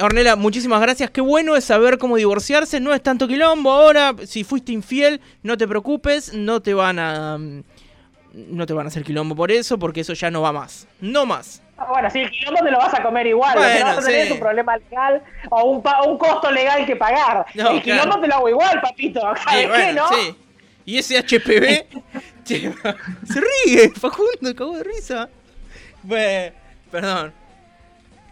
Ornela, 0.00 0.36
muchísimas 0.36 0.80
gracias. 0.80 1.10
Qué 1.10 1.20
bueno 1.20 1.56
es 1.56 1.64
saber 1.64 1.98
cómo 1.98 2.16
divorciarse. 2.16 2.80
No 2.80 2.94
es 2.94 3.02
tanto 3.02 3.26
quilombo. 3.26 3.70
Ahora, 3.72 4.14
si 4.26 4.44
fuiste 4.44 4.72
infiel, 4.72 5.20
no 5.42 5.56
te 5.56 5.66
preocupes. 5.66 6.32
No 6.34 6.60
te 6.60 6.74
van 6.74 6.98
a. 6.98 7.38
Mm, 7.38 7.62
no 8.32 8.66
te 8.66 8.72
van 8.72 8.86
a 8.86 8.88
hacer 8.88 9.04
quilombo 9.04 9.34
por 9.34 9.50
eso, 9.50 9.78
porque 9.78 10.00
eso 10.00 10.12
ya 10.12 10.30
no 10.30 10.42
va 10.42 10.52
más. 10.52 10.86
No 11.00 11.26
más. 11.26 11.62
Bueno, 11.88 12.10
si 12.10 12.20
el 12.20 12.30
quilombo 12.30 12.62
te 12.62 12.70
lo 12.70 12.78
vas 12.78 12.94
a 12.94 13.02
comer 13.02 13.26
igual. 13.26 13.56
Bueno, 13.56 13.84
vas 13.86 13.98
a 13.98 14.02
tener 14.02 14.32
un 14.32 14.38
problema 14.38 14.76
legal 14.76 15.22
o 15.50 15.64
un, 15.64 15.82
un, 16.06 16.18
costo 16.18 16.50
legal 16.50 16.84
que 16.86 16.96
pagar. 16.96 17.46
el 17.54 17.82
quilombo 17.82 18.20
te 18.20 18.28
lo 18.28 18.34
hago 18.34 18.48
igual, 18.48 18.80
papito. 18.80 19.20
¿Sabes 19.20 19.68
qué, 19.68 19.92
no? 19.92 20.08
Sí. 20.08 20.36
Y 20.84 20.98
ese 20.98 21.18
HPV. 21.18 21.86
se 22.44 23.40
ríe, 23.66 23.90
Facundo, 23.90 24.50
acabo 24.50 24.76
de 24.76 24.84
risa. 24.84 25.28
Bueno, 26.02 26.54
perdón. 26.90 27.47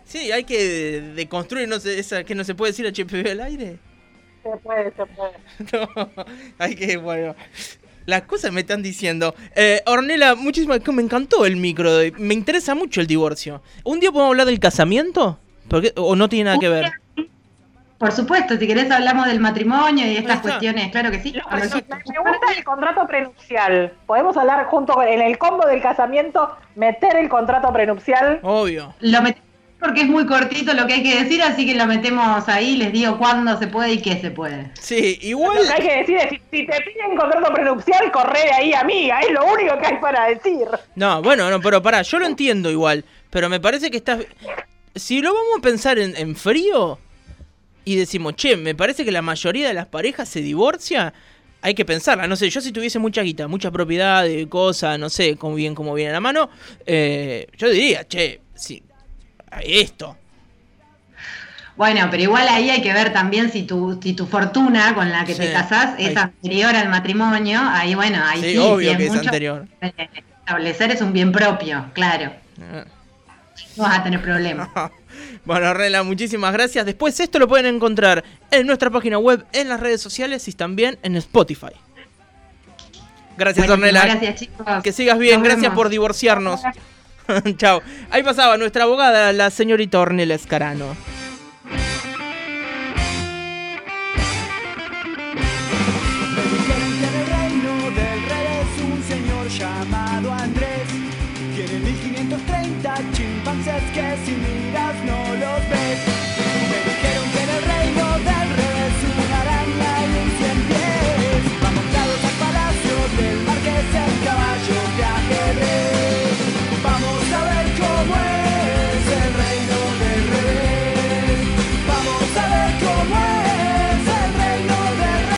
Sí, 0.07 0.31
hay 0.31 0.45
que 0.45 1.01
deconstruir, 1.15 1.69
no 1.69 1.81
sé, 1.81 1.99
esa 1.99 2.23
que 2.23 2.35
no 2.35 2.45
se 2.45 2.55
puede 2.55 2.73
decir 2.73 2.87
HPV 2.87 3.33
al 3.33 3.41
aire. 3.41 3.79
Se 4.43 4.57
puede, 4.59 4.93
se 4.93 5.05
puede. 5.07 5.33
no, 5.73 6.11
hay 6.59 6.77
que, 6.77 6.97
bueno. 6.97 7.35
Las 8.07 8.23
cosas 8.23 8.53
me 8.53 8.61
están 8.61 8.85
diciendo. 8.85 9.35
Eh, 9.57 9.83
Ornella, 9.85 10.37
muchísimas 10.37 10.81
me 10.87 11.03
encantó 11.03 11.45
el 11.45 11.57
micro. 11.57 11.91
Me 12.19 12.35
interesa 12.35 12.77
mucho 12.77 13.01
el 13.01 13.09
divorcio. 13.09 13.63
¿Un 13.83 13.99
día 13.99 14.13
podemos 14.13 14.31
hablar 14.31 14.47
del 14.47 14.61
casamiento? 14.61 15.41
Porque, 15.69 15.93
¿O 15.97 16.15
no 16.15 16.29
tiene 16.29 16.45
nada 16.45 16.59
que 16.61 16.69
ver? 16.69 16.93
Por 17.99 18.13
supuesto, 18.13 18.57
si 18.59 18.67
querés 18.67 18.91
hablamos 18.91 19.27
del 19.27 19.41
matrimonio 19.41 20.05
y 20.05 20.11
de 20.11 20.19
estas 20.19 20.41
cuestiones, 20.41 20.93
claro 20.93 21.11
que 21.11 21.21
sí. 21.21 21.33
Me 21.33 21.41
Cuando 21.43 21.77
me 21.77 22.31
gusta 22.31 22.53
el 22.57 22.63
contrato 22.63 23.07
prenupcial. 23.09 23.93
Podemos 24.07 24.37
hablar 24.37 24.67
junto 24.67 25.03
en 25.03 25.23
el 25.23 25.39
combo 25.39 25.67
del 25.67 25.81
casamiento, 25.81 26.57
meter 26.77 27.17
el 27.17 27.29
contrato 27.29 27.73
prenupcial. 27.73 28.39
Obvio. 28.43 28.95
Lo 29.01 29.23
metemos 29.23 29.46
porque 29.79 30.03
es 30.03 30.09
muy 30.09 30.27
cortito 30.27 30.73
lo 30.73 30.87
que 30.87 30.95
hay 30.95 31.03
que 31.03 31.23
decir, 31.23 31.43
así 31.43 31.67
que 31.67 31.75
lo 31.75 31.87
metemos 31.87 32.49
ahí, 32.49 32.77
les 32.77 32.93
digo 32.93 33.19
cuándo 33.19 33.59
se 33.59 33.67
puede 33.67 33.93
y 33.95 34.03
qué 34.03 34.21
se 34.21 34.31
puede. 34.31 34.71
Sí, 34.81 35.19
igual. 35.23 35.59
Lo 35.59 35.63
que 35.65 35.73
hay 35.73 35.89
que 35.89 35.97
decir 35.99 36.17
es, 36.17 36.29
si, 36.31 36.37
si 36.51 36.67
te 36.67 36.81
piden 36.81 37.17
contrato 37.17 37.53
prenupcial, 37.53 38.11
corre 38.11 38.41
de 38.41 38.53
ahí, 38.53 38.73
amiga. 38.73 39.21
Es 39.21 39.31
lo 39.33 39.45
único 39.45 39.79
que 39.79 39.87
hay 39.87 39.99
para 40.01 40.29
decir. 40.29 40.67
No, 40.95 41.23
bueno, 41.23 41.51
no, 41.51 41.61
pero 41.61 41.83
pará, 41.83 42.03
yo 42.03 42.19
lo 42.19 42.27
entiendo 42.27 42.71
igual, 42.71 43.05
pero 43.31 43.49
me 43.49 43.61
parece 43.61 43.91
que 43.91 43.99
estás... 43.99 44.21
Si 44.95 45.21
lo 45.21 45.35
vamos 45.35 45.59
a 45.59 45.63
pensar 45.63 45.99
en, 45.99 46.17
en 46.17 46.35
frío 46.37 46.99
y 47.85 47.97
decimos, 47.97 48.35
che, 48.35 48.57
me 48.57 48.75
parece 48.75 49.05
que 49.05 49.13
la 49.13 49.23
mayoría 49.23 49.69
de 49.69 49.75
las 49.75 49.87
parejas 49.87 50.29
se 50.29 50.41
divorcia, 50.41 51.13
hay 51.61 51.75
que 51.75 51.85
pensarla, 51.85 52.27
no 52.27 52.35
sé, 52.35 52.49
yo 52.49 52.61
si 52.61 52.73
tuviese 52.73 52.99
mucha 52.99 53.23
guita, 53.23 53.47
mucha 53.47 53.71
propiedad 53.71 54.25
de 54.25 54.49
cosas, 54.49 54.99
no 54.99 55.11
sé 55.11 55.37
cómo 55.37 55.55
bien 55.55 55.75
cómo 55.75 55.95
viene 55.95 56.11
a 56.11 56.15
la 56.15 56.21
mano, 56.21 56.49
eh, 56.87 57.47
yo 57.57 57.69
diría, 57.69 58.07
che, 58.09 58.41
sí, 58.55 58.83
esto. 59.63 60.17
Bueno, 61.77 62.09
pero 62.11 62.23
igual 62.23 62.49
ahí 62.49 62.71
hay 62.71 62.81
que 62.81 62.93
ver 62.95 63.13
también 63.13 63.53
si 63.53 63.65
tu, 63.65 64.01
si 64.03 64.15
tu 64.15 64.27
fortuna 64.27 64.95
con 64.95 65.11
la 65.11 65.25
que 65.27 65.35
Sí, 65.35 65.41
te 65.43 65.53
casás 65.53 65.95
es 65.99 66.09
ahí. 66.09 66.17
anterior 66.17 66.75
al 66.75 66.89
matrimonio, 66.89 67.61
ahí 67.63 67.95
bueno, 67.95 68.19
ahí 68.25 68.41
Sí, 68.41 68.53
sí, 68.53 68.57
obvio 68.59 68.91
si 68.93 68.97
que 68.97 69.05
es 69.05 69.11
mucho, 69.11 69.21
anterior. 69.29 69.67
Establecer 70.39 70.91
es 70.93 71.03
un 71.03 71.13
bien 71.13 71.33
propio, 71.33 71.85
claro. 71.93 72.33
Ah. 72.61 72.85
No 73.77 73.83
vas 73.83 73.99
a 73.99 74.03
tener 74.05 74.23
problemas. 74.23 74.69
Bueno, 75.47 75.73
Rela, 75.73 76.03
muchísimas 76.03 76.53
gracias. 76.53 76.85
Después 76.85 77.19
esto 77.21 77.39
lo 77.39 77.47
pueden 77.47 77.67
encontrar 77.77 78.25
en 78.51 78.67
nuestra 78.67 78.91
página 78.91 79.17
web, 79.19 79.47
en 79.53 79.69
las 79.69 79.79
redes 79.79 80.01
sociales 80.01 80.47
y 80.49 80.53
también 80.53 80.99
en 81.05 81.15
Spotify. 81.17 81.69
Gracias, 83.39 83.69
Ornella. 83.69 84.05
Gracias, 84.05 84.35
chicos. 84.41 84.67
Que 84.83 84.93
sigas 84.93 85.19
bien, 85.19 85.37
Nos 85.37 85.45
gracias 85.45 85.63
vemos. 85.63 85.77
por 85.77 85.89
divorciarnos. 85.89 86.61
Chao. 87.57 87.83
Ahí 88.11 88.23
pasaba 88.23 88.57
nuestra 88.57 88.85
abogada, 88.85 89.33
la 89.33 89.51
señorita 89.51 90.01
Ornella 90.01 90.35
Escarano. 90.35 91.16